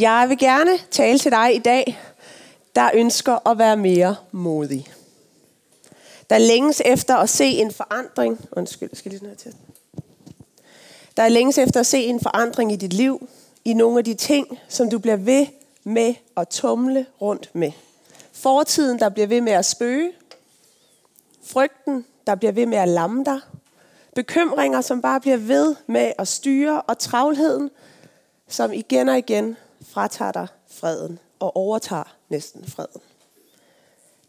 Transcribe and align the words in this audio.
Jeg 0.00 0.28
vil 0.28 0.38
gerne 0.38 0.78
tale 0.90 1.18
til 1.18 1.32
dig 1.32 1.54
i 1.54 1.58
dag, 1.58 2.00
der 2.74 2.90
ønsker 2.94 3.48
at 3.48 3.58
være 3.58 3.76
mere 3.76 4.16
modig. 4.30 4.92
Der 6.30 6.38
længes 6.38 6.82
efter 6.84 7.16
at 7.16 7.28
se 7.28 7.44
en 7.44 7.72
forandring. 7.72 8.48
Undskyld, 8.52 8.88
jeg 8.92 8.98
skal 8.98 9.10
lige 9.10 9.20
sådan 9.20 9.36
til. 9.36 9.54
Der 11.16 11.22
er 11.22 11.28
længes 11.28 11.58
efter 11.58 11.80
at 11.80 11.86
se 11.86 12.04
en 12.04 12.20
forandring 12.20 12.72
i 12.72 12.76
dit 12.76 12.92
liv, 12.92 13.28
i 13.64 13.74
nogle 13.74 13.98
af 13.98 14.04
de 14.04 14.14
ting, 14.14 14.58
som 14.68 14.90
du 14.90 14.98
bliver 14.98 15.16
ved 15.16 15.46
med 15.84 16.14
at 16.36 16.48
tumle 16.48 17.06
rundt 17.20 17.50
med. 17.54 17.72
Fortiden, 18.32 18.98
der 18.98 19.08
bliver 19.08 19.26
ved 19.26 19.40
med 19.40 19.52
at 19.52 19.64
spøge. 19.64 20.12
Frygten, 21.44 22.04
der 22.26 22.34
bliver 22.34 22.52
ved 22.52 22.66
med 22.66 22.78
at 22.78 22.88
lamme 22.88 23.24
dig. 23.24 23.40
Bekymringer, 24.14 24.80
som 24.80 25.02
bare 25.02 25.20
bliver 25.20 25.36
ved 25.36 25.76
med 25.86 26.12
at 26.18 26.28
styre. 26.28 26.82
Og 26.82 26.98
travlheden, 26.98 27.70
som 28.48 28.72
igen 28.72 29.08
og 29.08 29.18
igen 29.18 29.56
fratager 29.84 30.32
dig 30.32 30.46
freden 30.66 31.18
og 31.38 31.56
overtager 31.56 32.16
næsten 32.28 32.66
freden. 32.66 33.00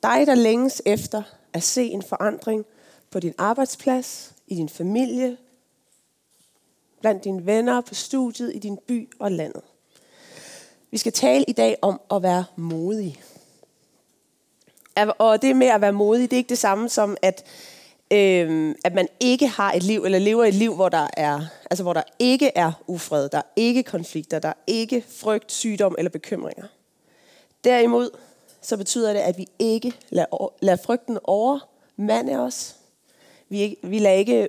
Dig, 0.04 0.28
der 0.28 0.36
længes 0.36 0.82
efter 0.86 1.24
at 1.54 1.64
se 1.64 1.84
en 1.84 2.04
forandring 2.04 2.66
på 3.12 3.20
din 3.20 3.34
arbejdsplads, 3.38 4.34
i 4.48 4.56
din 4.56 4.70
familie, 4.70 5.38
blandt 7.02 7.24
dine 7.24 7.46
venner, 7.46 7.82
på 7.82 7.94
studiet, 7.94 8.56
i 8.56 8.60
din 8.60 8.78
by 8.88 9.10
og 9.20 9.32
landet. 9.32 9.62
Vi 10.92 10.98
skal 10.98 11.14
tale 11.14 11.46
i 11.48 11.52
dag 11.52 11.78
om 11.82 12.02
at 12.12 12.24
være 12.24 12.46
modig. 12.56 13.24
Og 14.96 15.42
det 15.42 15.56
med 15.56 15.68
at 15.68 15.82
være 15.82 15.94
modig, 15.94 16.32
det 16.32 16.36
er 16.36 16.38
ikke 16.38 16.50
det 16.50 16.58
samme 16.58 16.90
som, 16.90 17.18
at, 17.22 17.44
øh, 18.14 18.76
at 18.84 18.94
man 18.94 19.08
ikke 19.20 19.48
har 19.48 19.74
et 19.74 19.84
liv, 19.84 20.06
eller 20.06 20.20
lever 20.20 20.46
et 20.46 20.54
liv, 20.54 20.76
hvor 20.76 20.90
der, 20.90 21.08
er, 21.18 21.42
altså 21.72 21.84
hvor 21.84 21.94
der 21.94 22.04
ikke 22.20 22.52
er 22.56 22.72
ufred, 22.88 23.30
der 23.30 23.38
er 23.38 23.52
ikke 23.56 23.84
konflikter, 23.84 24.40
der 24.40 24.50
er 24.50 24.54
ikke 24.68 25.06
frygt, 25.10 25.52
sygdom 25.52 25.96
eller 25.98 26.10
bekymringer. 26.10 26.66
Derimod, 27.64 28.10
så 28.62 28.78
betyder 28.78 29.14
det, 29.14 29.20
at 29.20 29.38
vi 29.38 29.48
ikke 29.60 29.94
lader, 30.10 30.54
lader 30.62 30.84
frygten 30.84 31.18
overmande 31.24 32.40
os. 32.40 32.76
Vi, 33.50 33.78
vi 33.84 34.00
lader 34.00 34.18
ikke 34.18 34.48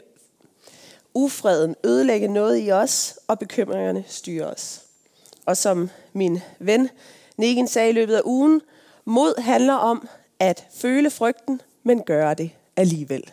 ufreden 1.14 1.76
ødelægge 1.84 2.28
noget 2.28 2.66
i 2.66 2.70
os, 2.70 3.18
og 3.28 3.38
bekymringerne 3.38 4.04
styrer 4.06 4.46
os. 4.46 4.82
Og 5.46 5.56
som 5.56 5.90
min 6.12 6.40
ven 6.58 6.88
Negen 7.36 7.68
sagde 7.68 7.90
i 7.90 7.92
løbet 7.92 8.14
af 8.14 8.20
ugen, 8.24 8.62
mod 9.04 9.40
handler 9.40 9.74
om 9.74 10.08
at 10.38 10.66
føle 10.74 11.10
frygten, 11.10 11.60
men 11.82 12.02
gøre 12.02 12.34
det 12.34 12.50
alligevel. 12.76 13.32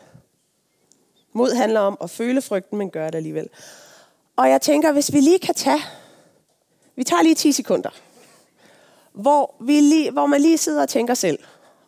Mod 1.33 1.53
handler 1.53 1.79
om 1.79 1.97
at 2.01 2.09
føle 2.09 2.41
frygten, 2.41 2.77
men 2.77 2.89
gøre 2.89 3.07
det 3.07 3.15
alligevel. 3.15 3.49
Og 4.35 4.49
jeg 4.49 4.61
tænker, 4.61 4.91
hvis 4.91 5.13
vi 5.13 5.19
lige 5.19 5.39
kan 5.39 5.55
tage, 5.55 5.81
vi 6.95 7.03
tager 7.03 7.21
lige 7.21 7.35
10 7.35 7.51
sekunder, 7.51 7.89
hvor, 9.13 9.55
vi 9.59 9.79
lige, 9.79 10.11
hvor 10.11 10.25
man 10.25 10.41
lige 10.41 10.57
sidder 10.57 10.81
og 10.81 10.89
tænker 10.89 11.13
selv 11.13 11.39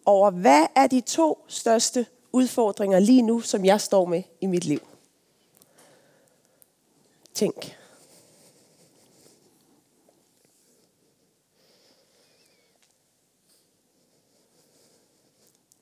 over, 0.06 0.32
hvad 0.32 0.66
er 0.76 0.88
de 0.88 1.02
to 1.02 1.46
største 1.48 2.06
udfordringer 2.32 3.00
lige 3.00 3.22
nu, 3.22 3.42
som 3.42 3.66
jeg 3.66 3.82
står 3.82 4.06
med 4.06 4.24
i 4.42 4.46
mit 4.46 4.66
liv. 4.66 4.80
Tænk. 7.34 7.78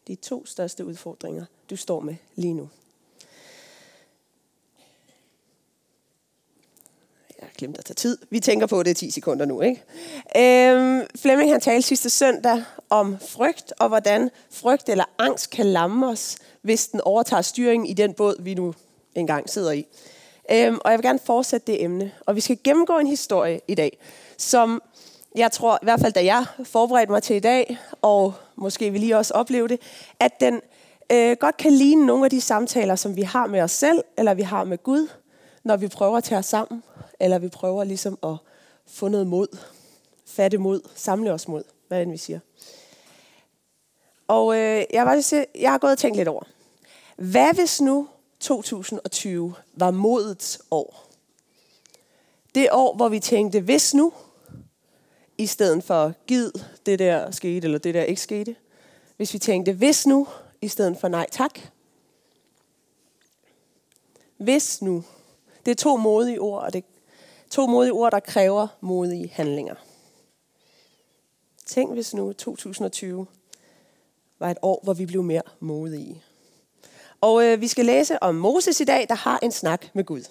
De 0.08 0.16
to 0.16 0.46
største 0.46 0.86
udfordringer, 0.86 1.46
du 1.70 1.76
står 1.76 2.00
med 2.00 2.16
lige 2.36 2.54
nu. 2.54 2.70
Jeg 7.42 7.50
glemte 7.58 7.80
at 7.80 7.86
tage 7.86 7.96
tid. 7.96 8.18
Vi 8.30 8.40
tænker 8.40 8.68
på 8.68 8.84
det 8.84 8.98
10 8.98 9.12
sekunder 9.12 9.46
nu. 9.46 9.62
Ikke? 9.62 9.84
Øhm, 10.38 11.02
Flemming 11.16 11.52
han 11.52 11.62
talte 11.62 11.88
sidste 11.88 12.10
søndag 12.10 12.64
om 12.90 13.18
frygt, 13.28 13.74
og 13.80 13.88
hvordan 13.88 14.30
frygt 14.52 14.90
eller 14.90 15.04
angst 15.18 15.50
kan 15.50 15.66
lamme 15.66 16.08
os, 16.08 16.38
hvis 16.62 16.88
den 16.88 17.02
overtager 17.02 17.42
styringen 17.42 17.88
i 17.88 17.94
den 17.94 18.14
båd, 18.14 18.44
vi 18.44 18.54
nu 18.54 18.74
engang 19.16 19.50
sidder 19.50 19.72
i. 19.72 19.88
Øhm, 20.52 20.80
og 20.86 20.92
jeg 20.92 21.00
vil 21.00 21.06
gerne 21.06 21.20
fortsætte 21.26 21.72
det 21.72 21.84
emne. 21.84 22.12
Og 22.26 22.36
vi 22.36 22.42
skal 22.42 22.58
gennemgå 22.64 22.98
en 22.98 23.08
historie 23.08 23.62
i 23.68 23.76
dag, 23.76 23.98
som 24.38 24.82
jeg 25.36 25.52
tror, 25.52 25.76
i 25.82 25.86
hvert 25.86 26.00
fald 26.00 26.14
da 26.14 26.26
jeg 26.26 26.46
forberedte 26.64 27.12
mig 27.12 27.24
til 27.24 27.36
i 27.36 27.40
dag, 27.40 27.78
og 28.02 28.34
måske 28.56 28.92
vi 28.92 28.98
lige 28.98 29.18
også 29.18 29.34
opleve 29.34 29.68
det, 29.68 29.82
at 30.20 30.42
den 30.42 30.62
øh, 31.12 31.38
godt 31.40 31.58
kan 31.58 31.72
ligne 31.72 32.06
nogle 32.06 32.26
af 32.26 32.30
de 32.30 32.42
samtaler, 32.42 32.96
som 32.96 33.16
vi 33.16 33.22
har 33.22 33.48
med 33.48 33.62
os 33.62 33.72
selv, 33.72 34.04
eller 34.18 34.34
vi 34.34 34.42
har 34.42 34.64
med 34.64 34.84
Gud, 34.84 35.08
når 35.64 35.78
vi 35.78 35.88
prøver 35.88 36.18
at 36.18 36.24
tage 36.24 36.40
os 36.40 36.46
sammen, 36.46 36.84
eller 37.22 37.40
vi 37.40 37.50
prøver 37.50 37.84
ligesom 37.84 38.20
at 38.24 38.36
få 38.88 39.08
noget 39.08 39.28
mod, 39.28 39.58
fatte 40.26 40.58
mod, 40.58 40.82
samle 40.96 41.34
os 41.34 41.48
mod, 41.48 41.64
hvad 41.88 42.02
end 42.02 42.12
vi 42.12 42.18
siger. 42.18 42.40
Og 44.28 44.56
øh, 44.56 44.84
jeg, 44.94 45.06
var 45.06 45.22
sige, 45.22 45.46
jeg 45.56 45.72
har 45.72 45.78
gået 45.78 45.92
og 45.92 45.98
tænkt 45.98 46.18
lidt 46.18 46.28
over, 46.28 46.44
hvad 47.16 47.54
hvis 47.54 47.82
nu 47.82 48.08
2020 48.40 49.54
var 49.74 49.92
modets 49.92 50.62
år? 50.72 51.08
Det 52.56 52.70
år, 52.72 52.96
hvor 52.96 53.10
vi 53.10 53.20
tænkte, 53.20 53.60
hvis 53.60 53.94
nu, 53.94 54.14
i 55.38 55.46
stedet 55.46 55.84
for 55.84 56.14
gid 56.28 56.52
det 56.86 57.00
der 57.00 57.32
skete, 57.32 57.66
eller 57.66 57.78
det 57.78 57.94
der 57.94 58.04
ikke 58.04 58.22
skete. 58.22 58.56
Hvis 59.18 59.34
vi 59.34 59.40
tænkte 59.40 59.74
hvis 59.74 60.08
nu, 60.08 60.28
i 60.62 60.68
stedet 60.68 60.98
for 60.98 61.08
nej 61.08 61.28
tak. 61.32 61.60
Hvis 64.38 64.82
nu. 64.82 65.04
Det 65.66 65.72
er 65.72 65.76
to 65.76 65.98
modige 65.98 66.42
ord, 66.42 66.64
og 66.64 66.74
det 66.74 66.84
to 67.52 67.68
modige 67.68 67.94
ord, 67.94 68.12
der 68.12 68.20
kræver 68.20 68.68
modige 68.82 69.32
handlinger. 69.34 69.76
Tænk 71.66 71.94
hvis 71.94 72.14
nu 72.14 72.34
2020 72.34 73.26
var 74.40 74.52
et 74.52 74.58
år, 74.62 74.80
hvor 74.84 74.94
vi 74.94 75.06
blev 75.06 75.24
mere 75.24 75.42
modige. 75.60 76.24
Og 77.22 77.46
øh, 77.46 77.62
vi 77.62 77.68
skal 77.68 77.86
læse 77.86 78.24
om 78.24 78.36
Moses 78.36 78.80
i 78.80 78.84
dag, 78.84 79.06
der 79.10 79.16
har 79.16 79.40
en 79.44 79.52
snak 79.52 79.86
med 79.94 80.04
Gud. 80.04 80.22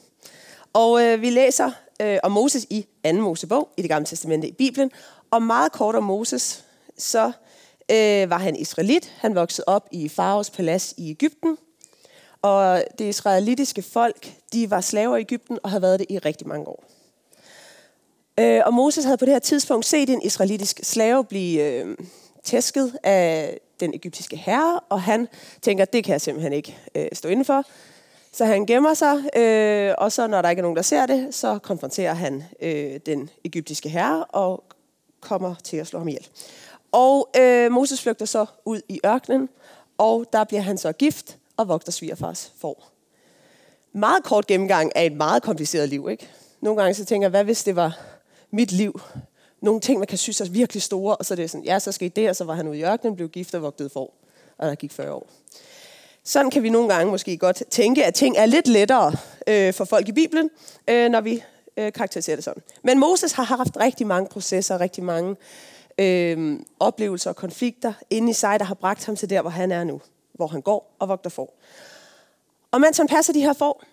Og 0.73 1.05
øh, 1.05 1.21
vi 1.21 1.31
læser 1.31 1.71
øh, 2.03 2.19
om 2.23 2.33
Moses 2.33 2.67
i 2.71 2.87
2. 3.05 3.13
Mosebog 3.13 3.69
i 3.77 3.83
det 3.83 3.91
gamle 3.91 4.07
testamente 4.07 4.49
i 4.49 4.53
Bibelen. 4.53 4.91
Og 5.31 5.43
meget 5.43 5.73
kort 5.73 5.95
om 5.95 6.05
Moses, 6.05 6.65
så 6.99 7.33
øh, 7.91 8.31
var 8.31 8.39
han 8.39 8.57
israelit. 8.57 9.13
Han 9.17 9.35
voksede 9.35 9.65
op 9.67 9.89
i 9.93 10.09
Faraos 10.09 10.51
palads 10.51 10.95
i 10.97 11.11
Ægypten. 11.11 11.59
Og 12.43 12.83
det 12.99 13.05
israelitiske 13.05 13.83
folk, 13.83 14.33
de 14.53 14.71
var 14.71 14.81
slaver 14.81 15.17
i 15.17 15.21
Ægypten 15.21 15.59
og 15.63 15.71
havde 15.71 15.83
været 15.83 16.01
det 16.01 16.07
i 16.11 16.19
rigtig 16.19 16.49
mange 16.49 16.69
år. 16.69 16.85
Øh, 18.41 18.63
og 18.67 18.75
Moses 18.75 19.05
havde 19.05 19.17
på 19.17 19.25
det 19.25 19.33
her 19.33 19.39
tidspunkt 19.39 19.87
set 19.87 20.11
en 20.11 20.23
israelitisk 20.23 20.81
slave 20.83 21.25
blive 21.25 21.63
øh, 21.63 21.97
tæsket 22.45 22.93
af 23.03 23.59
den 23.81 23.95
egyptiske 23.95 24.37
herre, 24.37 24.81
og 24.89 25.03
han 25.03 25.29
tænker, 25.63 25.85
det 25.85 26.05
kan 26.05 26.13
jeg 26.13 26.21
simpelthen 26.21 26.53
ikke 26.53 26.79
øh, 26.95 27.07
stå 27.13 27.29
indenfor. 27.29 27.65
Så 28.33 28.45
han 28.45 28.67
gemmer 28.67 28.95
sig, 28.95 29.37
øh, 29.37 29.95
og 29.99 30.13
så 30.13 30.27
når 30.27 30.43
der 30.43 30.51
ikke 30.51 30.61
er 30.61 30.63
nogen, 30.63 30.77
der 30.77 30.83
ser 30.83 31.07
det, 31.07 31.35
så 31.35 31.59
konfronterer 31.59 32.15
han 32.15 32.45
øh, 32.61 33.01
den 33.07 33.31
egyptiske 33.45 33.89
herre 33.89 34.25
og 34.25 34.65
kommer 35.21 35.55
til 35.65 35.77
at 35.77 35.87
slå 35.87 35.99
ham 35.99 36.09
ihjel. 36.09 36.29
Og 36.93 37.31
øh, 37.37 37.73
Moses 37.73 38.03
flygter 38.03 38.27
så 38.27 38.47
ud 38.65 38.81
i 38.89 39.01
ørkenen, 39.07 39.49
og 39.99 40.25
der 40.33 40.45
bliver 40.45 40.63
han 40.63 40.79
så 40.79 40.93
gift 40.93 41.37
og 41.57 41.69
vogter 41.69 41.93
svigerfars 41.93 42.53
får. 42.61 42.91
Meget 43.93 44.25
kort 44.25 44.47
gennemgang 44.47 44.97
af 44.97 45.07
et 45.07 45.13
meget 45.13 45.43
kompliceret 45.43 45.89
liv. 45.89 46.09
Ikke? 46.11 46.29
Nogle 46.61 46.83
gange 46.83 46.95
så 46.95 47.05
tænker 47.05 47.25
jeg, 47.25 47.31
hvad 47.31 47.45
hvis 47.45 47.65
det 47.65 47.77
var 47.77 47.99
mit 48.51 48.73
liv? 48.73 49.01
Nogle 49.61 49.81
ting, 49.81 49.99
man 49.99 50.07
kan 50.07 50.19
synes 50.19 50.41
er 50.41 50.49
virkelig 50.51 50.83
store, 50.83 51.17
og 51.17 51.25
så 51.25 51.35
er 51.35 51.37
det 51.37 51.51
sådan, 51.51 51.65
ja, 51.65 51.79
så 51.79 51.93
skete 51.93 52.21
det, 52.21 52.31
og 52.31 52.37
så 52.37 52.45
var 52.45 52.55
han 52.55 52.69
ude 52.69 52.79
i 52.79 52.85
ørkenen, 52.85 53.17
blev 53.17 53.29
gift 53.29 53.55
og 53.55 53.63
vogtede 53.63 53.91
for, 53.91 54.13
Og 54.59 54.69
der 54.69 54.75
gik 54.75 54.93
40 54.93 55.13
år. 55.13 55.27
Sådan 56.25 56.51
kan 56.51 56.63
vi 56.63 56.69
nogle 56.69 56.95
gange 56.95 57.11
måske 57.11 57.37
godt 57.37 57.63
tænke, 57.71 58.05
at 58.05 58.15
ting 58.15 58.37
er 58.37 58.47
lidt 58.47 58.69
lettere 58.69 59.13
øh, 59.47 59.75
for 59.75 59.85
folk 59.85 60.09
i 60.09 60.13
Bibelen, 60.13 60.51
øh, 60.89 61.11
når 61.11 61.21
vi 61.21 61.43
øh, 61.77 61.93
karakteriserer 61.93 62.37
det 62.37 62.45
sådan. 62.45 62.63
Men 62.83 62.99
Moses 62.99 63.33
har 63.33 63.45
haft 63.45 63.77
rigtig 63.81 64.07
mange 64.07 64.29
processer, 64.29 64.81
rigtig 64.81 65.05
mange 65.05 65.37
øh, 65.99 66.59
oplevelser 66.81 67.31
og 67.31 67.37
konflikter 67.37 67.93
inde 68.11 68.31
i 68.31 68.33
sig, 68.33 68.59
der 68.59 68.65
har 68.65 68.75
bragt 68.75 69.07
ham 69.07 69.17
til 69.17 69.31
der, 69.31 69.41
hvor 69.41 69.51
han 69.51 69.73
er 69.73 69.85
nu. 69.85 70.01
Hvor 70.33 70.47
han 70.47 70.61
går 70.61 70.97
og 70.99 71.09
vogter 71.09 71.31
for. 71.31 71.53
Og 72.71 72.81
mens 72.81 72.97
han 72.97 73.07
passer 73.07 73.33
de 73.33 73.41
her 73.41 73.53
får, 73.53 73.85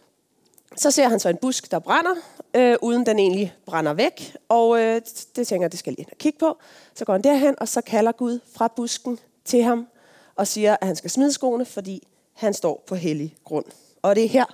så 0.76 0.92
ser 0.92 1.08
han 1.10 1.20
så 1.20 1.30
en 1.30 1.38
busk, 1.38 1.72
der 1.72 1.80
brænder, 1.80 2.16
øh, 2.54 2.78
uden 2.82 3.06
den 3.06 3.20
egentlig 3.20 3.56
brænder 3.66 3.94
væk. 3.94 4.36
Og 4.50 4.80
øh, 4.80 5.02
det 5.36 5.48
tænker 5.48 5.64
jeg, 5.64 5.72
det 5.72 5.80
skal 5.80 5.92
jeg 5.92 6.06
lige 6.06 6.18
kigge 6.20 6.40
på. 6.40 6.58
Så 6.96 7.06
går 7.06 7.14
han 7.14 7.24
derhen, 7.24 7.56
og 7.60 7.68
så 7.68 7.82
kalder 7.82 8.12
Gud 8.12 8.40
fra 8.54 8.68
busken 8.76 9.20
til 9.46 9.64
ham, 9.64 9.88
og 10.36 10.48
siger, 10.48 10.78
at 10.82 10.88
han 10.88 10.96
skal 10.96 11.10
smide 11.10 11.32
skoene, 11.34 11.66
fordi 11.66 12.08
han 12.34 12.54
står 12.54 12.84
på 12.88 12.96
hellig 12.96 13.36
grund. 13.44 13.66
Og 14.02 14.16
det 14.16 14.26
er 14.26 14.30
her, 14.30 14.46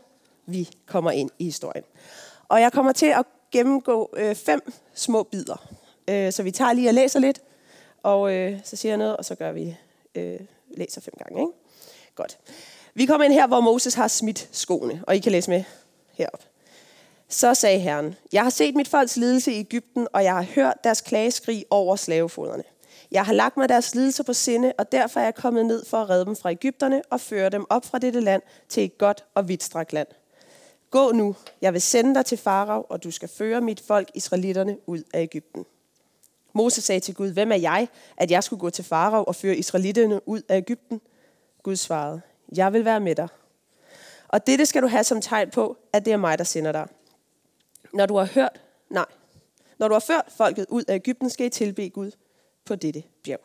vi 0.45 0.69
kommer 0.86 1.12
ind 1.12 1.30
i 1.39 1.44
historien. 1.44 1.83
Og 2.48 2.62
jeg 2.62 2.71
kommer 2.71 2.92
til 2.92 3.06
at 3.06 3.25
gennemgå 3.51 4.09
øh, 4.18 4.36
fem 4.36 4.74
små 4.94 5.24
bidder. 5.24 5.69
Øh, 6.07 6.31
så 6.31 6.44
vi 6.44 6.51
tager 6.51 6.74
lige 6.74 6.89
og 6.89 6.94
læser 6.94 7.19
lidt, 7.19 7.42
og 8.04 8.33
øh, 8.33 8.59
så 8.63 8.75
siger 8.75 8.92
jeg 8.92 8.98
noget, 8.98 9.18
og 9.18 9.25
så 9.25 9.36
gør 9.36 9.51
vi 9.51 9.77
øh, 10.16 10.39
læser 10.77 11.01
fem 11.01 11.13
gange. 11.18 11.42
Ikke? 11.42 11.51
Godt. 12.16 12.38
Vi 12.94 13.06
kommer 13.06 13.25
ind 13.25 13.33
her, 13.33 13.48
hvor 13.48 13.59
Moses 13.59 13.94
har 13.94 14.07
smidt 14.07 14.50
skoene, 14.51 15.04
og 15.07 15.16
I 15.16 15.19
kan 15.19 15.31
læse 15.31 15.50
med 15.50 15.63
herop. 16.13 16.44
Så 17.30 17.54
sagde 17.54 17.80
Herren, 17.80 18.15
jeg 18.33 18.44
har 18.44 18.50
set 18.50 18.75
mit 18.75 18.88
folks 18.88 19.18
lidelse 19.18 19.51
i 19.51 19.60
Ægypten, 19.60 20.07
og 20.13 20.24
jeg 20.24 20.33
har 20.33 20.45
hørt 20.56 20.83
deres 20.83 21.01
klageskrig 21.01 21.65
over 21.69 21.95
slavefoderne. 21.95 22.63
Jeg 23.12 23.25
har 23.25 23.33
lagt 23.33 23.57
mig 23.57 23.69
deres 23.69 23.95
lidelser 23.95 24.24
på 24.24 24.33
sinde, 24.33 24.74
og 24.77 24.92
derfor 24.92 25.19
er 25.19 25.24
jeg 25.24 25.36
kommet 25.36 25.65
ned 25.65 25.86
for 25.86 25.98
at 25.98 26.10
redde 26.10 26.25
dem 26.25 26.36
fra 26.36 26.51
Ægypterne 26.51 27.01
og 27.10 27.21
føre 27.21 27.50
dem 27.50 27.65
op 27.69 27.86
fra 27.86 28.00
dette 28.00 28.19
land 28.19 28.42
til 28.69 28.83
et 28.83 28.98
godt 28.98 29.25
og 29.36 29.48
vidtstrakt 29.48 29.94
land. 29.94 30.07
Gå 30.92 31.12
nu, 31.12 31.36
jeg 31.62 31.74
vil 31.74 31.81
sende 31.81 32.16
dig 32.16 32.25
til 32.25 32.38
Farao, 32.38 32.86
og 32.89 33.04
du 33.04 33.12
skal 33.12 33.30
føre 33.30 33.62
mit 33.62 33.80
folk, 33.80 34.12
israelitterne, 34.13 34.77
ud 34.88 35.04
af 35.13 35.21
Ægypten. 35.21 35.66
Moses 36.54 36.83
sagde 36.83 37.00
til 37.00 37.16
Gud, 37.16 37.31
hvem 37.31 37.51
er 37.51 37.56
jeg, 37.56 37.88
at 38.18 38.31
jeg 38.31 38.44
skulle 38.44 38.59
gå 38.59 38.69
til 38.69 38.83
Farao 38.83 39.24
og 39.24 39.36
føre 39.36 39.56
israelitterne 39.56 40.27
ud 40.27 40.42
af 40.50 40.57
Ægypten? 40.57 41.01
Gud 41.63 41.75
svarede, 41.75 42.21
jeg 42.56 42.74
vil 42.74 42.86
være 42.86 43.00
med 43.00 43.16
dig. 43.16 43.27
Og 44.33 44.47
dette 44.47 44.65
skal 44.65 44.81
du 44.81 44.88
have 44.88 45.03
som 45.03 45.21
tegn 45.21 45.50
på, 45.50 45.77
at 45.94 46.06
det 46.06 46.13
er 46.13 46.18
mig, 46.18 46.38
der 46.38 46.44
sender 46.44 46.71
dig. 46.71 46.88
Når 47.94 48.06
du 48.06 48.15
har 48.15 48.25
hørt, 48.25 48.62
nej, 48.89 49.06
når 49.80 49.88
du 49.88 49.94
har 49.94 50.00
ført 50.00 50.25
folket 50.38 50.65
ud 50.69 50.83
af 50.88 50.95
Ægypten, 50.95 51.30
skal 51.30 51.45
I 51.45 51.50
tilbe 51.50 51.89
Gud 51.89 52.12
på 52.65 52.75
dette 52.75 53.03
bjerg. 53.24 53.39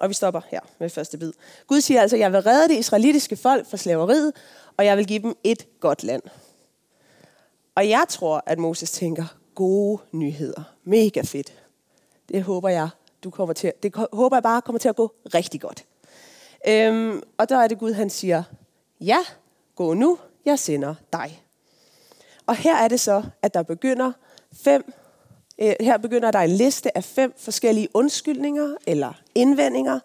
Og 0.00 0.08
vi 0.08 0.14
stopper 0.14 0.40
her 0.48 0.60
med 0.78 0.90
første 0.90 1.18
bid. 1.18 1.32
Gud 1.66 1.80
siger 1.80 2.00
altså, 2.00 2.16
jeg 2.16 2.32
vil 2.32 2.40
redde 2.40 2.68
det 2.68 2.78
israelitiske 2.78 3.36
folk 3.36 3.66
fra 3.66 3.76
slaveriet, 3.76 4.32
og 4.76 4.84
jeg 4.84 4.96
vil 4.96 5.06
give 5.06 5.22
dem 5.22 5.34
et 5.44 5.80
godt 5.80 6.04
land. 6.04 6.22
Og 7.74 7.88
jeg 7.88 8.04
tror, 8.08 8.42
at 8.46 8.58
Moses 8.58 8.90
tænker, 8.90 9.24
gode 9.54 10.02
nyheder. 10.12 10.62
Mega 10.84 11.20
fedt. 11.20 11.52
Det 12.28 12.42
håber 12.42 12.68
jeg, 12.68 12.88
du 13.24 13.30
kommer 13.30 13.54
til, 13.54 13.72
det 13.82 13.94
håber 14.12 14.36
jeg 14.36 14.42
bare 14.42 14.62
kommer 14.62 14.78
til 14.78 14.88
at 14.88 14.96
gå 14.96 15.14
rigtig 15.34 15.60
godt. 15.60 15.84
Øhm, 16.68 17.22
og 17.38 17.48
der 17.48 17.56
er 17.56 17.68
det 17.68 17.78
Gud, 17.78 17.92
han 17.92 18.10
siger, 18.10 18.42
ja, 19.00 19.18
gå 19.78 19.94
nu, 19.94 20.18
jeg 20.44 20.58
sender 20.58 20.94
dig. 21.12 21.42
Og 22.46 22.56
her 22.56 22.76
er 22.76 22.88
det 22.88 23.00
så, 23.00 23.22
at 23.42 23.54
der 23.54 23.62
begynder 23.62 24.12
fem, 24.52 24.92
øh, 25.58 25.74
her 25.80 25.98
begynder 25.98 26.30
der 26.30 26.38
en 26.38 26.50
liste 26.50 26.96
af 26.96 27.04
fem 27.04 27.34
forskellige 27.36 27.88
undskyldninger 27.94 28.74
eller 28.86 29.12
indvendinger, 29.34 30.00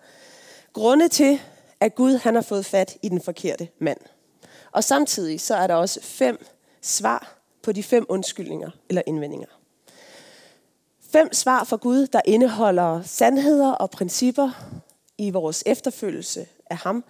grunde 0.74 1.08
til, 1.08 1.40
at 1.80 1.96
Gud 1.96 2.18
han 2.18 2.36
har 2.36 2.42
fået 2.42 2.66
fat 2.66 2.98
i 3.02 3.10
den 3.10 3.22
forkerte 3.22 3.68
mand. 3.80 3.98
Og 4.72 4.84
samtidig 4.84 5.42
så 5.42 5.56
er 5.56 5.68
der 5.68 5.76
også 5.76 6.02
fem 6.02 6.46
svar 6.81 7.38
på 7.64 7.72
de 7.72 7.84
fem 7.84 8.06
undskyldninger 8.10 8.69
eller 8.90 9.02
indvendinger. 9.08 9.48
Fem 11.12 11.34
svar 11.34 11.64
fra 11.64 11.78
Gud, 11.78 12.08
der 12.08 12.22
indeholder 12.26 13.02
sandheder 13.02 13.72
og 13.72 13.90
principper 13.90 14.52
i 15.18 15.30
vores 15.30 15.64
efterfølgelse 15.66 16.48
af 16.69 16.78
ham. 16.78 17.04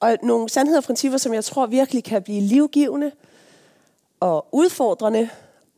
Og 0.00 0.16
nogle 0.22 0.48
sandheder 0.48 0.80
og 0.80 0.84
principper, 0.84 1.18
som 1.18 1.34
jeg 1.34 1.44
tror 1.44 1.66
virkelig 1.66 2.04
kan 2.04 2.22
blive 2.22 2.40
livgivende 2.40 3.12
og 4.20 4.46
udfordrende 4.52 5.28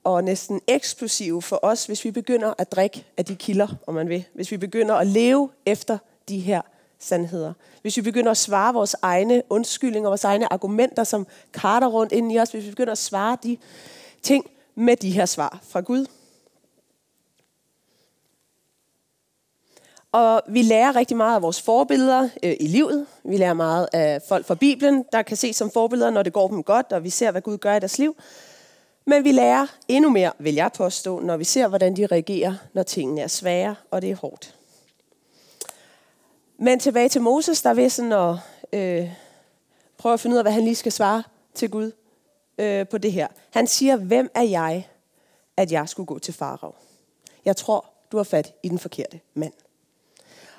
og 0.05 0.25
næsten 0.25 0.61
eksplosive 0.67 1.43
for 1.43 1.59
os, 1.63 1.87
hvis 1.87 2.05
vi 2.05 2.11
begynder 2.11 2.55
at 2.59 2.73
drikke 2.73 3.07
af 3.17 3.25
de 3.25 3.37
kilder, 3.37 3.69
om 3.87 3.95
man 3.95 4.09
vil. 4.09 4.25
Hvis 4.35 4.51
vi 4.51 4.57
begynder 4.57 4.95
at 4.95 5.07
leve 5.07 5.51
efter 5.67 5.99
de 6.29 6.39
her 6.39 6.61
sandheder. 6.99 7.53
Hvis 7.83 7.97
vi 7.97 8.03
begynder 8.03 8.31
at 8.31 8.37
svare 8.37 8.75
vores 8.75 8.97
egne 9.03 9.43
undskyldninger, 9.51 10.09
vores 10.09 10.25
egne 10.25 10.53
argumenter, 10.53 11.05
som 11.05 11.27
karter 11.53 11.87
rundt 11.87 12.13
ind 12.13 12.33
i 12.33 12.39
os. 12.39 12.51
Hvis 12.51 12.65
vi 12.65 12.71
begynder 12.71 12.93
at 12.93 12.99
svare 12.99 13.39
de 13.43 13.57
ting 14.23 14.51
med 14.75 14.97
de 14.97 15.11
her 15.11 15.27
svar 15.27 15.59
fra 15.63 15.81
Gud. 15.81 16.07
Og 20.19 20.43
vi 20.49 20.63
lærer 20.63 20.97
rigtig 20.97 21.17
meget 21.17 21.37
af 21.37 21.43
vores 21.43 21.63
forbilleder 21.63 22.29
øh, 22.43 22.57
i 22.61 22.67
livet. 22.67 23.07
Vi 23.25 23.37
lærer 23.37 23.55
meget 23.55 23.89
af 23.93 24.23
folk 24.29 24.47
fra 24.47 24.55
Bibelen, 24.55 25.05
der 25.13 25.23
kan 25.23 25.37
se 25.37 25.53
som 25.53 25.71
forbilleder, 25.71 26.11
når 26.11 26.23
det 26.23 26.33
går 26.33 26.49
dem 26.49 26.63
godt, 26.63 26.93
og 26.93 27.05
vi 27.05 27.11
ser, 27.11 27.31
hvad 27.31 27.43
Gud 27.43 27.59
gør 27.59 27.75
i 27.75 27.81
deres 27.81 27.99
liv. 27.99 28.17
Men 29.05 29.25
vi 29.25 29.33
lærer 29.33 29.67
endnu 29.89 30.11
mere, 30.11 30.33
vil 30.39 30.55
jeg 30.55 30.71
påstå, 30.73 31.21
når 31.21 31.37
vi 31.37 31.45
ser, 31.45 31.69
hvordan 31.69 31.97
de 31.97 32.07
reagerer, 32.07 32.55
når 32.73 32.83
tingene 32.83 33.21
er 33.21 33.27
svære, 33.27 33.77
og 33.91 34.03
det 34.03 34.11
er 34.11 34.17
hårdt. 34.17 34.55
Men 36.59 36.81
tilbage 36.81 37.09
til 37.09 37.23
Moses, 37.23 37.63
der 37.63 37.75
vil 37.75 37.91
sådan 37.91 38.13
at 38.13 38.35
øh, 38.73 39.11
prøve 39.99 40.13
at 40.13 40.21
finde 40.21 40.35
ud 40.35 40.39
af, 40.39 40.45
hvad 40.45 40.53
han 40.53 40.65
lige 40.65 40.77
skal 40.77 40.93
svare 40.93 41.23
til 41.55 41.71
Gud 41.71 41.93
øh, 42.59 42.89
på 42.89 42.99
det 42.99 43.13
her. 43.13 43.29
Han 43.51 43.67
siger, 43.67 43.97
hvem 43.97 44.31
er 44.35 44.43
jeg, 44.43 44.89
at 45.57 45.73
jeg 45.73 45.89
skulle 45.89 46.07
gå 46.07 46.19
til 46.19 46.35
farao? 46.35 46.75
Jeg 47.45 47.57
tror, 47.57 47.85
du 48.13 48.17
har 48.17 48.25
fat 48.25 48.55
i 48.63 48.69
den 48.69 48.79
forkerte 48.79 49.21
mand. 49.35 49.53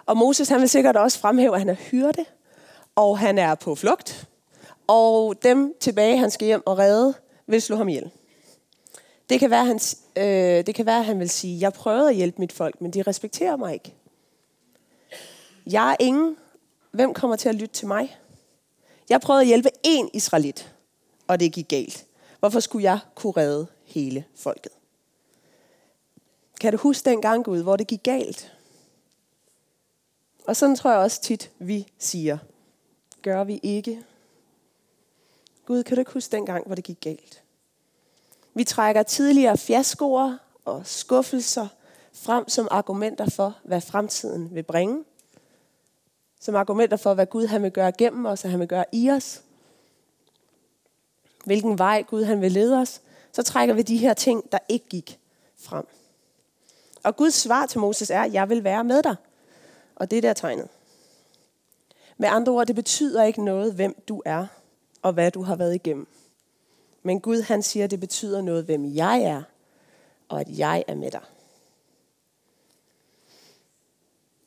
Og 0.10 0.18
Moses 0.18 0.50
han 0.50 0.62
vil 0.62 0.70
sikkert 0.70 0.98
også 0.98 1.20
fremhæve, 1.20 1.54
at 1.54 1.62
han 1.62 1.70
er 1.70 1.74
hyrde, 1.74 2.26
og 2.96 3.20
han 3.20 3.38
er 3.38 3.56
på 3.56 3.76
flugt, 3.76 4.28
og 4.88 5.44
dem 5.44 5.74
tilbage, 5.80 6.18
han 6.18 6.32
skal 6.32 6.46
hjem 6.46 6.64
og 6.66 6.78
redde, 6.78 7.14
vil 7.48 7.62
slå 7.62 7.76
ham 7.76 7.90
ihjel. 7.90 8.10
Det 9.30 9.40
kan, 9.40 9.50
være, 9.50 9.66
han, 9.66 9.80
øh, 10.16 10.66
det 10.66 10.76
kan 10.76 10.86
være, 10.86 11.04
han 11.04 11.20
vil 11.20 11.30
sige, 11.30 11.62
jeg 11.62 11.74
prøvede 11.74 12.10
at 12.10 12.16
hjælpe 12.16 12.36
mit 12.40 12.52
folk, 12.52 12.82
men 12.82 12.94
de 12.94 13.02
respekterer 13.02 13.56
mig 13.56 13.74
ikke. 13.74 13.94
Jeg 15.66 15.92
er 15.92 15.96
ingen. 16.00 16.38
Hvem 16.92 17.14
kommer 17.14 17.36
til 17.36 17.50
at 17.50 17.56
lytte 17.56 17.74
til 17.74 17.88
mig? 17.88 18.18
Jeg 19.10 19.22
prøvede 19.22 19.42
at 19.42 19.48
hjælpe 19.48 19.70
én 19.88 20.10
israelit, 20.14 20.74
og 21.28 21.40
det 21.40 21.54
gik 21.54 21.68
galt. 21.68 22.06
Hvorfor 22.40 22.60
skulle 22.60 22.84
jeg 22.84 23.00
kunne 23.16 23.34
redde 23.38 23.68
hele 23.86 24.26
folket? 24.36 24.72
Kan 26.62 26.72
du 26.72 26.78
huske 26.78 27.10
den 27.10 27.22
gang, 27.22 27.46
Gud, 27.46 27.64
hvor 27.64 27.76
det 27.76 27.88
gik 27.88 28.04
galt? 28.04 28.52
Og 30.46 30.56
sådan 30.56 30.76
tror 30.76 30.92
jeg 30.92 31.00
også 31.00 31.22
tit, 31.22 31.52
vi 31.60 31.88
siger. 31.98 32.38
Gør 33.22 33.44
vi 33.44 33.60
ikke? 33.64 34.04
Gud, 35.66 35.84
kan 35.84 35.96
du 35.96 36.02
ikke 36.02 36.14
huske 36.14 36.32
den 36.32 36.46
gang, 36.46 36.66
hvor 36.66 36.76
det 36.76 36.84
gik 36.84 37.02
galt? 37.02 37.44
Vi 38.54 38.64
trækker 38.64 39.04
tidligere 39.04 39.58
fiaskoer 39.58 40.38
og 40.66 40.82
skuffelser 40.86 41.68
frem 42.14 42.50
som 42.50 42.68
argumenter 42.72 43.30
for, 43.30 43.58
hvad 43.64 43.82
fremtiden 43.82 44.56
vil 44.56 44.64
bringe. 44.64 45.04
Som 46.40 46.56
argumenter 46.56 46.98
for, 46.98 47.14
hvad 47.14 47.26
Gud 47.26 47.46
han 47.48 47.64
vil 47.64 47.72
gøre 47.72 47.92
gennem 47.92 48.26
os, 48.26 48.44
og 48.44 48.52
han 48.52 48.60
vil 48.60 48.68
gøre 48.68 48.86
i 48.92 49.10
os. 49.10 49.42
Hvilken 51.46 51.78
vej 51.78 52.02
Gud 52.02 52.24
han 52.24 52.42
vil 52.42 52.52
lede 52.52 52.78
os. 52.78 53.02
Så 53.32 53.44
trækker 53.44 53.74
vi 53.74 53.82
de 53.82 53.98
her 53.98 54.14
ting, 54.14 54.52
der 54.52 54.58
ikke 54.70 54.86
gik 54.90 55.20
frem. 55.58 55.88
Og 57.04 57.16
Guds 57.16 57.34
svar 57.34 57.66
til 57.66 57.80
Moses 57.80 58.10
er, 58.10 58.24
jeg 58.24 58.50
vil 58.50 58.64
være 58.64 58.84
med 58.84 59.04
dig. 59.04 59.16
Og 60.00 60.12
det 60.12 60.24
der 60.24 60.30
er 60.30 60.34
tegnet. 60.34 60.68
Med 62.18 62.30
andre 62.30 62.52
ord, 62.52 62.68
det 62.68 62.76
betyder 62.76 63.24
ikke 63.24 63.44
noget, 63.44 63.74
hvem 63.74 63.96
du 64.08 64.22
er, 64.26 64.48
og 65.02 65.14
hvad 65.14 65.32
du 65.32 65.42
har 65.42 65.56
været 65.56 65.76
igennem. 65.76 66.08
Men 67.04 67.20
Gud 67.20 67.42
han 67.42 67.64
siger, 67.64 67.84
at 67.84 67.92
det 67.92 68.00
betyder 68.00 68.42
noget, 68.42 68.64
hvem 68.64 68.96
jeg 68.96 69.22
er, 69.22 69.44
og 70.30 70.42
at 70.42 70.48
jeg 70.58 70.84
er 70.88 70.96
med 70.96 71.12
dig. 71.12 71.22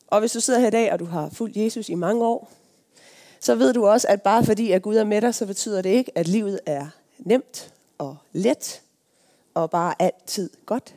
Og 0.07 0.19
hvis 0.19 0.31
du 0.31 0.39
sidder 0.39 0.59
her 0.59 0.67
i 0.67 0.71
dag, 0.71 0.91
og 0.93 0.99
du 0.99 1.05
har 1.05 1.29
fulgt 1.29 1.57
Jesus 1.57 1.89
i 1.89 1.95
mange 1.95 2.25
år, 2.25 2.51
så 3.39 3.55
ved 3.55 3.73
du 3.73 3.87
også, 3.87 4.07
at 4.07 4.21
bare 4.21 4.45
fordi 4.45 4.71
at 4.71 4.81
Gud 4.81 4.95
er 4.95 5.03
med 5.03 5.21
dig, 5.21 5.35
så 5.35 5.45
betyder 5.45 5.81
det 5.81 5.89
ikke, 5.89 6.17
at 6.17 6.27
livet 6.27 6.59
er 6.65 6.87
nemt 7.19 7.73
og 7.97 8.17
let, 8.31 8.81
og 9.53 9.69
bare 9.69 9.95
altid 9.99 10.49
godt. 10.65 10.95